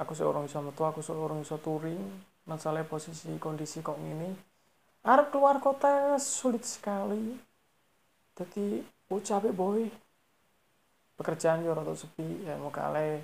aku 0.00 0.12
seorang 0.16 0.48
iso 0.48 0.58
metu 0.64 0.82
aku 0.84 1.04
seorang 1.04 1.44
iso 1.44 1.60
touring 1.60 2.00
masalah 2.48 2.84
posisi 2.84 3.32
kondisi 3.40 3.84
kok 3.84 3.96
ini 4.00 4.32
arep 5.04 5.28
keluar 5.28 5.60
kota 5.60 6.16
sulit 6.16 6.64
sekali. 6.64 7.36
Jadi 8.34 8.80
ucap 9.12 9.44
boy 9.52 9.86
pekerjaan 11.14 11.62
yo 11.62 11.76
rada 11.76 11.94
sepi 11.94 12.48
ya 12.48 12.56
mau 12.58 12.72
kale 12.72 13.22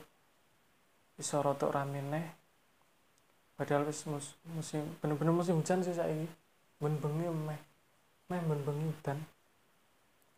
iso 1.19 1.41
rada 1.41 1.67
rame 1.73 2.01
neh 2.05 2.27
padahal 3.57 3.89
wis 3.89 4.05
musim 4.07 4.85
bener-bener 5.01 5.35
musim 5.35 5.59
hujan 5.59 5.83
sih 5.83 5.97
saiki. 5.97 6.29
Ben 6.81 6.97
bengi 6.97 7.29
meh 7.29 7.61
main 8.31 8.45
bengi 8.65 8.89
dan 9.03 9.21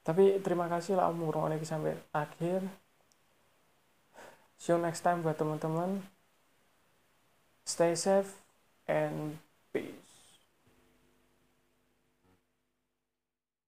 tapi 0.03 0.43
terima 0.43 0.67
kasih 0.67 0.99
lah 0.99 1.13
lagi 1.15 1.63
sampai 1.63 1.95
akhir 2.11 2.67
see 4.63 4.71
you 4.71 4.79
next 4.79 5.03
time 5.03 5.27
buat 5.27 5.35
teman-teman. 5.35 6.07
Stay 7.67 7.99
safe 7.99 8.39
and 8.87 9.43